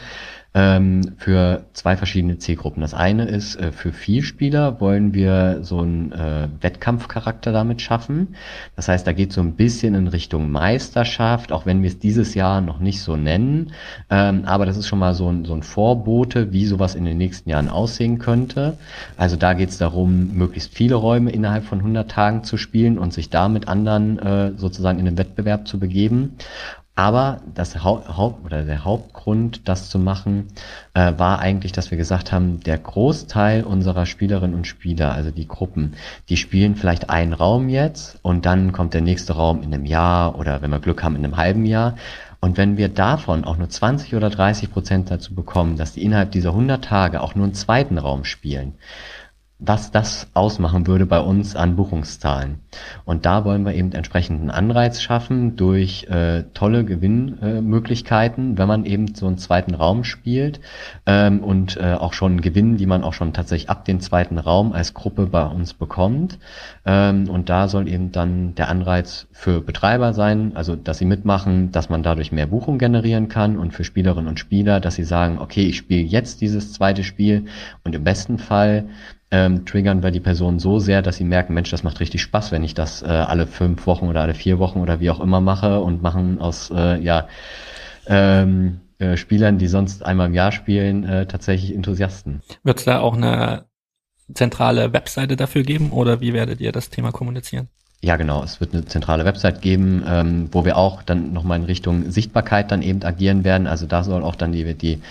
[0.53, 2.81] ähm, für zwei verschiedene Zielgruppen.
[2.81, 8.35] Das eine ist, äh, für Vielspieler wollen wir so einen äh, Wettkampfcharakter damit schaffen.
[8.75, 12.33] Das heißt, da geht so ein bisschen in Richtung Meisterschaft, auch wenn wir es dieses
[12.33, 13.71] Jahr noch nicht so nennen.
[14.09, 17.17] Ähm, aber das ist schon mal so ein, so ein Vorbote, wie sowas in den
[17.17, 18.77] nächsten Jahren aussehen könnte.
[19.15, 23.13] Also da geht es darum, möglichst viele Räume innerhalb von 100 Tagen zu spielen und
[23.13, 26.37] sich da mit anderen äh, sozusagen in den Wettbewerb zu begeben.
[26.95, 30.49] Aber das Haupt oder der Hauptgrund, das zu machen,
[30.93, 35.47] äh, war eigentlich, dass wir gesagt haben, der Großteil unserer Spielerinnen und Spieler, also die
[35.47, 35.93] Gruppen,
[36.27, 40.37] die spielen vielleicht einen Raum jetzt und dann kommt der nächste Raum in einem Jahr
[40.37, 41.95] oder wenn wir Glück haben in einem halben Jahr.
[42.41, 46.31] Und wenn wir davon auch nur 20 oder 30 Prozent dazu bekommen, dass die innerhalb
[46.31, 48.73] dieser 100 Tage auch nur einen zweiten Raum spielen,
[49.63, 52.61] was das ausmachen würde bei uns an Buchungszahlen.
[53.05, 58.85] Und da wollen wir eben entsprechenden Anreiz schaffen durch äh, tolle Gewinnmöglichkeiten, äh, wenn man
[58.85, 60.61] eben so einen zweiten Raum spielt
[61.05, 64.73] ähm, und äh, auch schon Gewinnen, die man auch schon tatsächlich ab dem zweiten Raum
[64.73, 66.39] als Gruppe bei uns bekommt.
[66.83, 71.71] Ähm, und da soll eben dann der Anreiz für Betreiber sein, also dass sie mitmachen,
[71.71, 75.37] dass man dadurch mehr Buchung generieren kann und für Spielerinnen und Spieler, dass sie sagen,
[75.37, 77.45] okay, ich spiele jetzt dieses zweite Spiel
[77.83, 78.85] und im besten Fall
[79.31, 82.51] ähm, triggern wir die Person so sehr, dass sie merken, Mensch, das macht richtig Spaß,
[82.51, 85.39] wenn ich das äh, alle fünf Wochen oder alle vier Wochen oder wie auch immer
[85.39, 87.27] mache und machen aus äh, ja
[88.07, 92.41] ähm, äh, Spielern, die sonst einmal im Jahr spielen, äh, tatsächlich Enthusiasten.
[92.63, 93.65] Wird es da auch eine
[94.33, 97.69] zentrale Webseite dafür geben oder wie werdet ihr das Thema kommunizieren?
[98.01, 98.43] Ja, genau.
[98.43, 102.71] Es wird eine zentrale Website geben, ähm, wo wir auch dann nochmal in Richtung Sichtbarkeit
[102.71, 103.67] dann eben agieren werden.
[103.67, 105.01] Also da soll auch dann die, die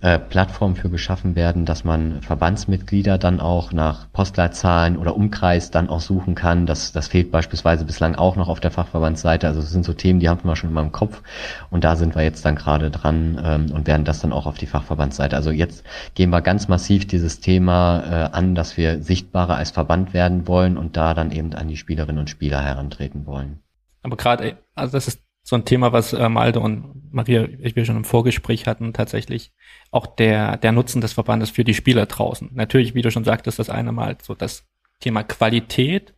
[0.00, 5.88] äh, Plattform für geschaffen werden, dass man Verbandsmitglieder dann auch nach Postleitzahlen oder Umkreis dann
[5.88, 6.66] auch suchen kann.
[6.66, 9.46] Das, das fehlt beispielsweise bislang auch noch auf der Fachverbandsseite.
[9.46, 11.22] Also es sind so Themen, die haben wir schon in meinem Kopf
[11.70, 14.58] und da sind wir jetzt dann gerade dran ähm, und werden das dann auch auf
[14.58, 15.34] die Fachverbandsseite.
[15.34, 15.84] Also jetzt
[16.14, 20.76] gehen wir ganz massiv dieses Thema äh, an, dass wir sichtbarer als Verband werden wollen
[20.76, 23.60] und da dann eben an die Spielerinnen und Spieler herantreten wollen.
[24.02, 27.84] Aber gerade, also das ist so ein Thema, was äh, Malte und Maria, ich wir
[27.84, 29.52] schon im Vorgespräch hatten, tatsächlich
[29.92, 32.50] auch der, der Nutzen des Verbandes für die Spieler draußen.
[32.52, 34.66] Natürlich, wie du schon sagtest, das eine Mal so das
[34.98, 36.14] Thema Qualität,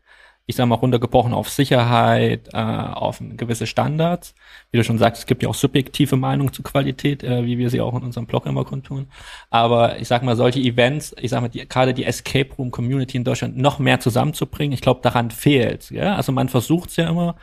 [0.47, 4.35] ich sage mal runtergebrochen auf Sicherheit, äh, auf gewisse Standards.
[4.71, 7.69] Wie du schon sagst, es gibt ja auch subjektive Meinungen zu Qualität, äh, wie wir
[7.69, 9.09] sie auch in unserem Blog immer kundtun.
[9.51, 13.19] Aber ich sag mal, solche Events, ich sag mal, die, gerade die Escape Room Community
[13.19, 15.91] in Deutschland noch mehr zusammenzubringen, ich glaube, daran fehlt.
[15.91, 16.17] Ja?
[16.17, 17.37] Also man versucht es ja immer,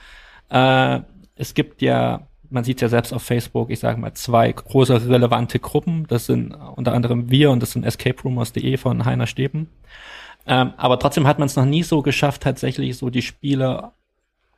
[0.50, 1.02] äh,
[1.36, 5.60] es gibt ja, man sieht ja selbst auf Facebook, ich sage mal, zwei große relevante
[5.60, 6.06] Gruppen.
[6.08, 9.70] Das sind unter anderem wir und das sind escaperumors.de von Heiner Steben.
[10.48, 13.92] Ähm, aber trotzdem hat man es noch nie so geschafft, tatsächlich so die Spiele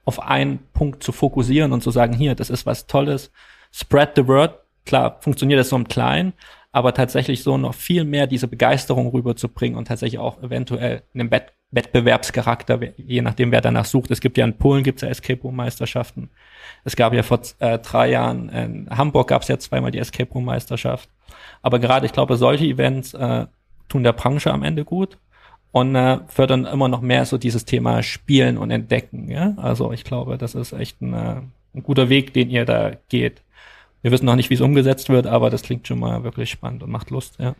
[0.06, 3.32] auf einen Punkt zu fokussieren und zu sagen, hier, das ist was Tolles,
[3.72, 4.60] spread the word.
[4.86, 6.34] Klar, funktioniert das so im Kleinen,
[6.72, 11.52] aber tatsächlich so noch viel mehr diese Begeisterung rüberzubringen und tatsächlich auch eventuell einen Wett
[11.72, 14.12] Wettbewerbscharakter, je nachdem, wer danach sucht.
[14.12, 16.30] Es gibt ja in Polen gibt's ja Escape Room Meisterschaften.
[16.86, 20.46] Es gab ja vor äh, drei Jahren in Hamburg gab's ja zweimal die Escape Room
[20.46, 21.10] Meisterschaft.
[21.62, 23.48] Aber gerade, ich glaube, solche Events äh,
[23.90, 25.18] tun der Branche am Ende gut
[25.72, 29.30] und äh, fördern immer noch mehr so dieses Thema Spielen und Entdecken.
[29.30, 29.54] Ja?
[29.58, 31.42] Also ich glaube, das ist echt ein, äh,
[31.76, 33.42] ein guter Weg, den ihr da geht.
[34.02, 36.84] Wir wissen noch nicht, wie es umgesetzt wird, aber das klingt schon mal wirklich spannend
[36.84, 37.56] und macht Lust, ja.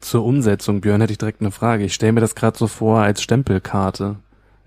[0.00, 1.84] Zur Umsetzung, Björn, hätte ich direkt eine Frage.
[1.84, 4.16] Ich stelle mir das gerade so vor als Stempelkarte.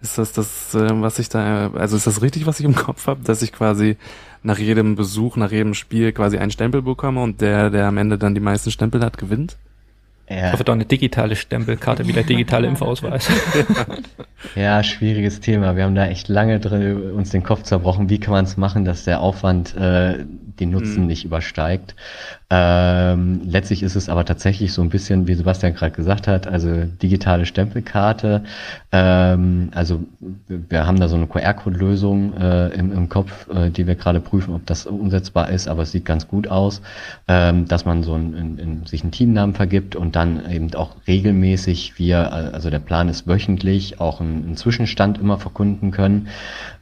[0.02, 3.08] Ist das das, äh, was ich da, also ist das richtig, was ich im Kopf
[3.08, 3.98] habe, dass ich quasi
[4.44, 8.18] nach jedem Besuch, nach jedem Spiel quasi einen Stempel bekomme und der, der am Ende
[8.18, 9.58] dann die meisten Stempel hat, gewinnt?
[10.28, 10.48] Ja.
[10.48, 13.28] Ich hoffe doch eine digitale Stempelkarte wie der digitale Impfausweis.
[14.56, 15.76] ja, schwieriges Thema.
[15.76, 18.10] Wir haben da echt lange drin uns den Kopf zerbrochen.
[18.10, 20.26] Wie kann man es machen, dass der Aufwand äh,
[20.60, 21.08] den Nutzen mhm.
[21.08, 21.96] nicht übersteigt?
[22.54, 26.84] Ähm, letztlich ist es aber tatsächlich so ein bisschen, wie Sebastian gerade gesagt hat, also
[27.02, 28.44] digitale Stempelkarte.
[28.92, 30.02] Ähm, also
[30.48, 34.54] wir haben da so eine QR-Code-Lösung äh, im, im Kopf, äh, die wir gerade prüfen,
[34.54, 36.82] ob das umsetzbar ist, aber es sieht ganz gut aus,
[37.30, 40.98] ähm, dass man so ein, in, in, sich einen Teamnamen vergibt und dann eben auch
[41.08, 46.28] regelmäßig wir, also der Plan ist wöchentlich, auch einen, einen Zwischenstand immer verkunden können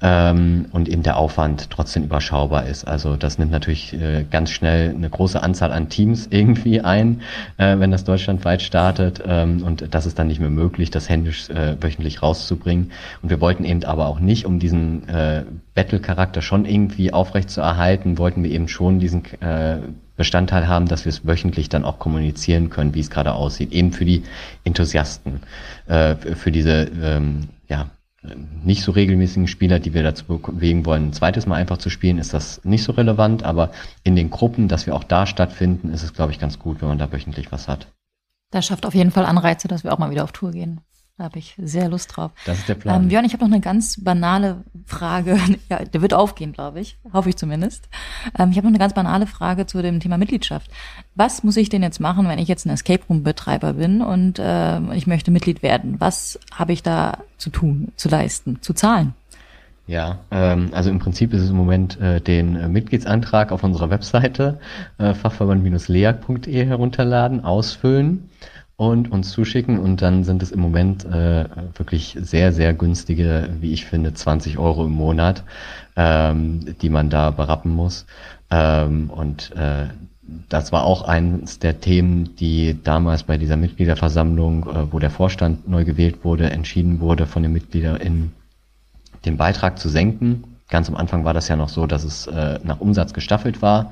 [0.02, 2.88] ähm, und eben der Aufwand trotzdem überschaubar ist.
[2.88, 7.22] Also das nimmt natürlich äh, ganz schnell eine große Anzahl Anzahl an Teams irgendwie ein,
[7.58, 9.22] äh, wenn das deutschlandweit startet.
[9.26, 12.92] Ähm, und das ist dann nicht mehr möglich, das händisch äh, wöchentlich rauszubringen.
[13.22, 15.44] Und wir wollten eben aber auch nicht, um diesen äh,
[15.76, 19.80] Battle-Charakter schon irgendwie aufrecht zu erhalten, wollten wir eben schon diesen äh,
[20.16, 23.92] Bestandteil haben, dass wir es wöchentlich dann auch kommunizieren können, wie es gerade aussieht, eben
[23.92, 24.24] für die
[24.64, 25.42] Enthusiasten,
[25.88, 27.90] äh, für diese ähm, ja,
[28.22, 32.18] nicht so regelmäßigen Spieler, die wir dazu bewegen wollen, ein zweites Mal einfach zu spielen,
[32.18, 33.72] ist das nicht so relevant, aber
[34.04, 36.90] in den Gruppen, dass wir auch da stattfinden, ist es, glaube ich, ganz gut, wenn
[36.90, 37.88] man da wöchentlich was hat.
[38.52, 40.82] Das schafft auf jeden Fall Anreize, dass wir auch mal wieder auf Tour gehen.
[41.20, 42.32] Da habe ich sehr Lust drauf.
[42.46, 43.04] Das ist der Plan.
[43.04, 45.38] Ähm, Björn, ich habe noch eine ganz banale Frage.
[45.70, 46.98] Ja, der wird aufgehen, glaube ich.
[47.12, 47.90] Hoffe ich zumindest.
[48.40, 50.72] Ähm, ich habe noch eine ganz banale Frage zu dem Thema Mitgliedschaft.
[51.16, 54.40] Was muss ich denn jetzt machen, wenn ich jetzt ein Escape Room Betreiber bin und
[54.40, 55.98] äh, ich möchte Mitglied werden?
[56.00, 59.14] Was habe ich da zu tun, zu leisten, zu zahlen?
[59.86, 63.90] Ja, ähm, also im Prinzip ist es im Moment äh, den äh, Mitgliedsantrag auf unserer
[63.90, 64.60] Webseite
[64.98, 68.30] äh, fachverband-leag.de herunterladen, ausfüllen
[68.80, 71.44] und uns zuschicken und dann sind es im Moment äh,
[71.76, 75.44] wirklich sehr, sehr günstige, wie ich finde, 20 Euro im Monat,
[75.98, 78.06] ähm, die man da berappen muss.
[78.50, 79.88] Ähm, und äh,
[80.48, 85.68] das war auch eines der Themen, die damals bei dieser Mitgliederversammlung, äh, wo der Vorstand
[85.68, 88.32] neu gewählt wurde, entschieden wurde von den MitgliederInnen,
[89.26, 90.46] den Beitrag zu senken.
[90.70, 93.92] Ganz am Anfang war das ja noch so, dass es äh, nach Umsatz gestaffelt war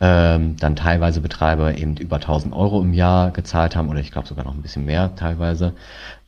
[0.00, 4.28] ähm, dann teilweise Betreiber eben über 1000 Euro im Jahr gezahlt haben oder ich glaube
[4.28, 5.72] sogar noch ein bisschen mehr teilweise,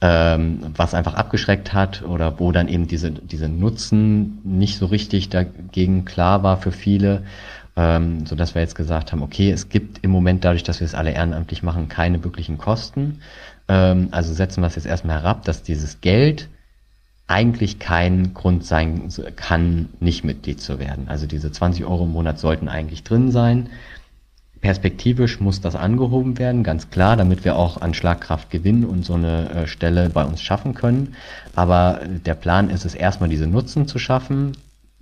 [0.01, 5.29] ähm, was einfach abgeschreckt hat oder wo dann eben diese, diese Nutzen nicht so richtig
[5.29, 7.23] dagegen klar war für viele,
[7.77, 10.87] ähm, so dass wir jetzt gesagt haben, okay, es gibt im Moment dadurch, dass wir
[10.87, 13.21] es alle ehrenamtlich machen, keine wirklichen Kosten.
[13.69, 16.49] Ähm, also setzen wir es jetzt erstmal herab, dass dieses Geld
[17.29, 21.09] eigentlich kein Grund sein kann, nicht Mitglied zu werden.
[21.09, 23.69] Also diese 20 Euro im Monat sollten eigentlich drin sein.
[24.61, 29.15] Perspektivisch muss das angehoben werden, ganz klar, damit wir auch an Schlagkraft gewinnen und so
[29.15, 31.15] eine äh, Stelle bei uns schaffen können.
[31.55, 34.53] Aber der Plan ist es erstmal, diese Nutzen zu schaffen,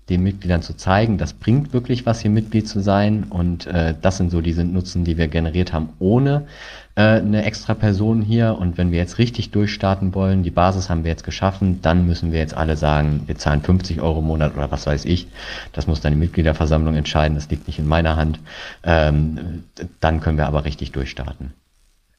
[0.09, 3.25] den Mitgliedern zu zeigen, das bringt wirklich was, hier Mitglied zu sein.
[3.25, 6.47] Und äh, das sind so diese Nutzen, die wir generiert haben, ohne
[6.95, 8.59] äh, eine extra Person hier.
[8.59, 12.33] Und wenn wir jetzt richtig durchstarten wollen, die Basis haben wir jetzt geschaffen, dann müssen
[12.33, 15.27] wir jetzt alle sagen, wir zahlen 50 Euro im Monat oder was weiß ich.
[15.73, 18.41] Das muss dann die Mitgliederversammlung entscheiden, das liegt nicht in meiner Hand.
[18.83, 19.65] Ähm,
[20.01, 21.55] dann können wir aber richtig durchstarten.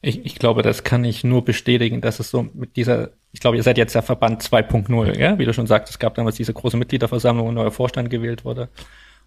[0.06, 3.56] Ich, ich glaube, das kann ich nur bestätigen, dass es so mit dieser, ich glaube,
[3.56, 5.36] ihr seid jetzt der Verband 2.0, ja?
[5.36, 8.44] Wie du schon sagst, es gab damals diese große Mitgliederversammlung, wo ein neuer Vorstand gewählt
[8.44, 8.68] wurde.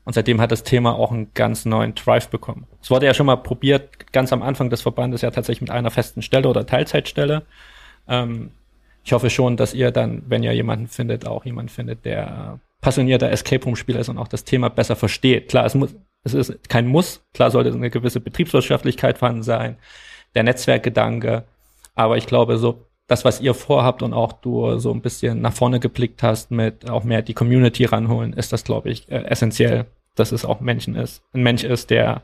[0.06, 2.66] Und seitdem hat das Thema auch einen ganz neuen Drive bekommen.
[2.82, 5.92] Es wurde ja schon mal probiert, ganz am Anfang des Verbandes ja tatsächlich mit einer
[5.92, 7.42] festen Stelle oder Teilzeitstelle.
[8.08, 8.52] Ähm,
[9.04, 13.30] ich hoffe schon, dass ihr dann, wenn ihr jemanden findet, auch jemanden findet, der passionierter
[13.30, 15.50] Escape Room Spieler ist und auch das Thema besser versteht.
[15.50, 17.22] Klar, es muss, es ist kein Muss.
[17.34, 19.76] Klar sollte eine gewisse Betriebswirtschaftlichkeit vorhanden sein
[20.36, 21.44] der Netzwerkgedanke.
[21.96, 25.54] Aber ich glaube, so das, was ihr vorhabt und auch du so ein bisschen nach
[25.54, 29.88] vorne geblickt hast mit auch mehr die Community ranholen, ist das, glaube ich, äh, essentiell,
[30.16, 32.24] dass es auch Menschen ist, ein Mensch ist, der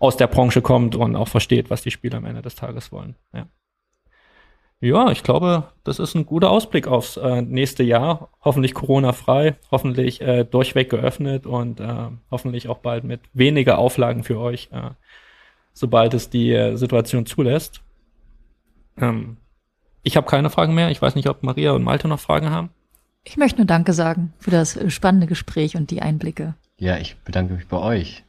[0.00, 3.14] aus der Branche kommt und auch versteht, was die Spieler am Ende des Tages wollen.
[3.32, 3.46] Ja.
[4.80, 8.28] Ja, ich glaube, das ist ein guter Ausblick aufs äh, nächste Jahr.
[8.44, 14.38] Hoffentlich Corona-frei, hoffentlich äh, durchweg geöffnet und äh, hoffentlich auch bald mit weniger Auflagen für
[14.38, 14.68] euch.
[15.74, 17.82] Sobald es die äh, Situation zulässt.
[18.96, 19.36] Ähm,
[20.02, 20.90] ich habe keine Fragen mehr.
[20.90, 22.70] Ich weiß nicht, ob Maria und Malte noch Fragen haben.
[23.24, 26.54] Ich möchte nur Danke sagen für das äh, spannende Gespräch und die Einblicke.
[26.78, 28.24] Ja, ich bedanke mich bei euch.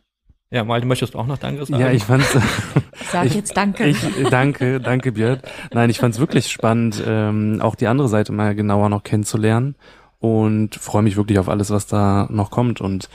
[0.52, 1.82] Ja, Malte, möchtest du auch noch Danke sagen?
[1.82, 2.38] Ja, ich fand's.
[3.12, 3.86] Sag ich, jetzt Danke.
[3.88, 5.39] Ich, danke, danke, Björn.
[5.72, 9.76] Nein, ich fand's wirklich spannend, ähm, auch die andere Seite mal genauer noch kennenzulernen
[10.20, 13.10] und freue mich wirklich auf alles, was da noch kommt und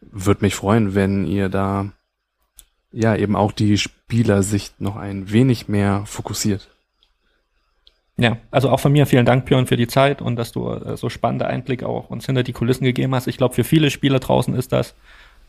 [0.00, 1.92] würde mich freuen, wenn ihr da
[2.92, 6.68] ja eben auch die Spielersicht noch ein wenig mehr fokussiert.
[8.16, 10.96] Ja, also auch von mir vielen Dank, Björn, für die Zeit und dass du äh,
[10.96, 13.26] so spannende Einblicke auch uns hinter die Kulissen gegeben hast.
[13.26, 14.94] Ich glaube, für viele Spieler draußen ist das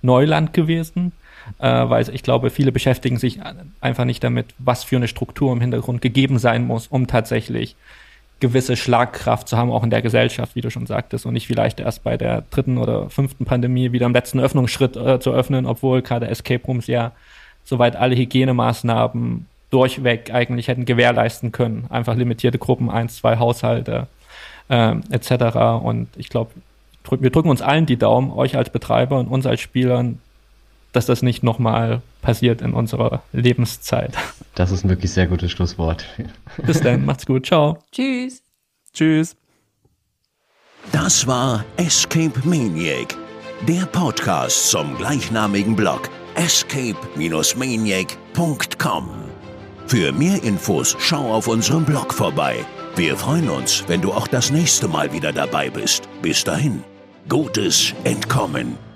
[0.02, 1.12] Neuland gewesen,
[1.60, 3.40] äh, weil ich glaube, viele beschäftigen sich
[3.82, 7.76] einfach nicht damit, was für eine Struktur im Hintergrund gegeben sein muss, um tatsächlich
[8.42, 11.80] gewisse Schlagkraft zu haben, auch in der Gesellschaft, wie du schon sagtest, und nicht vielleicht
[11.80, 16.02] erst bei der dritten oder fünften Pandemie wieder im letzten Öffnungsschritt äh, zu öffnen, obwohl
[16.02, 17.14] gerade Escape Rooms ja
[17.64, 21.86] soweit alle Hygienemaßnahmen durchweg eigentlich hätten gewährleisten können.
[21.90, 24.08] Einfach limitierte Gruppen, eins, zwei Haushalte
[24.68, 25.56] äh, etc.
[25.82, 26.52] Und ich glaube,
[27.10, 30.20] wir drücken uns allen die Daumen, euch als Betreiber und uns als Spielern,
[30.94, 34.14] dass das nicht nochmal passiert in unserer Lebenszeit.
[34.56, 36.06] Das ist ein wirklich sehr gutes Schlusswort.
[36.66, 37.78] Bis dann, macht's gut, ciao.
[37.92, 38.44] Tschüss.
[38.94, 39.38] Tschüss.
[40.92, 43.16] Das war Escape Maniac,
[43.68, 49.10] der Podcast zum gleichnamigen Blog escape-maniac.com.
[49.88, 52.58] Für mehr Infos schau auf unserem Blog vorbei.
[52.96, 56.08] Wir freuen uns, wenn du auch das nächste Mal wieder dabei bist.
[56.22, 56.84] Bis dahin,
[57.28, 58.91] gutes Entkommen.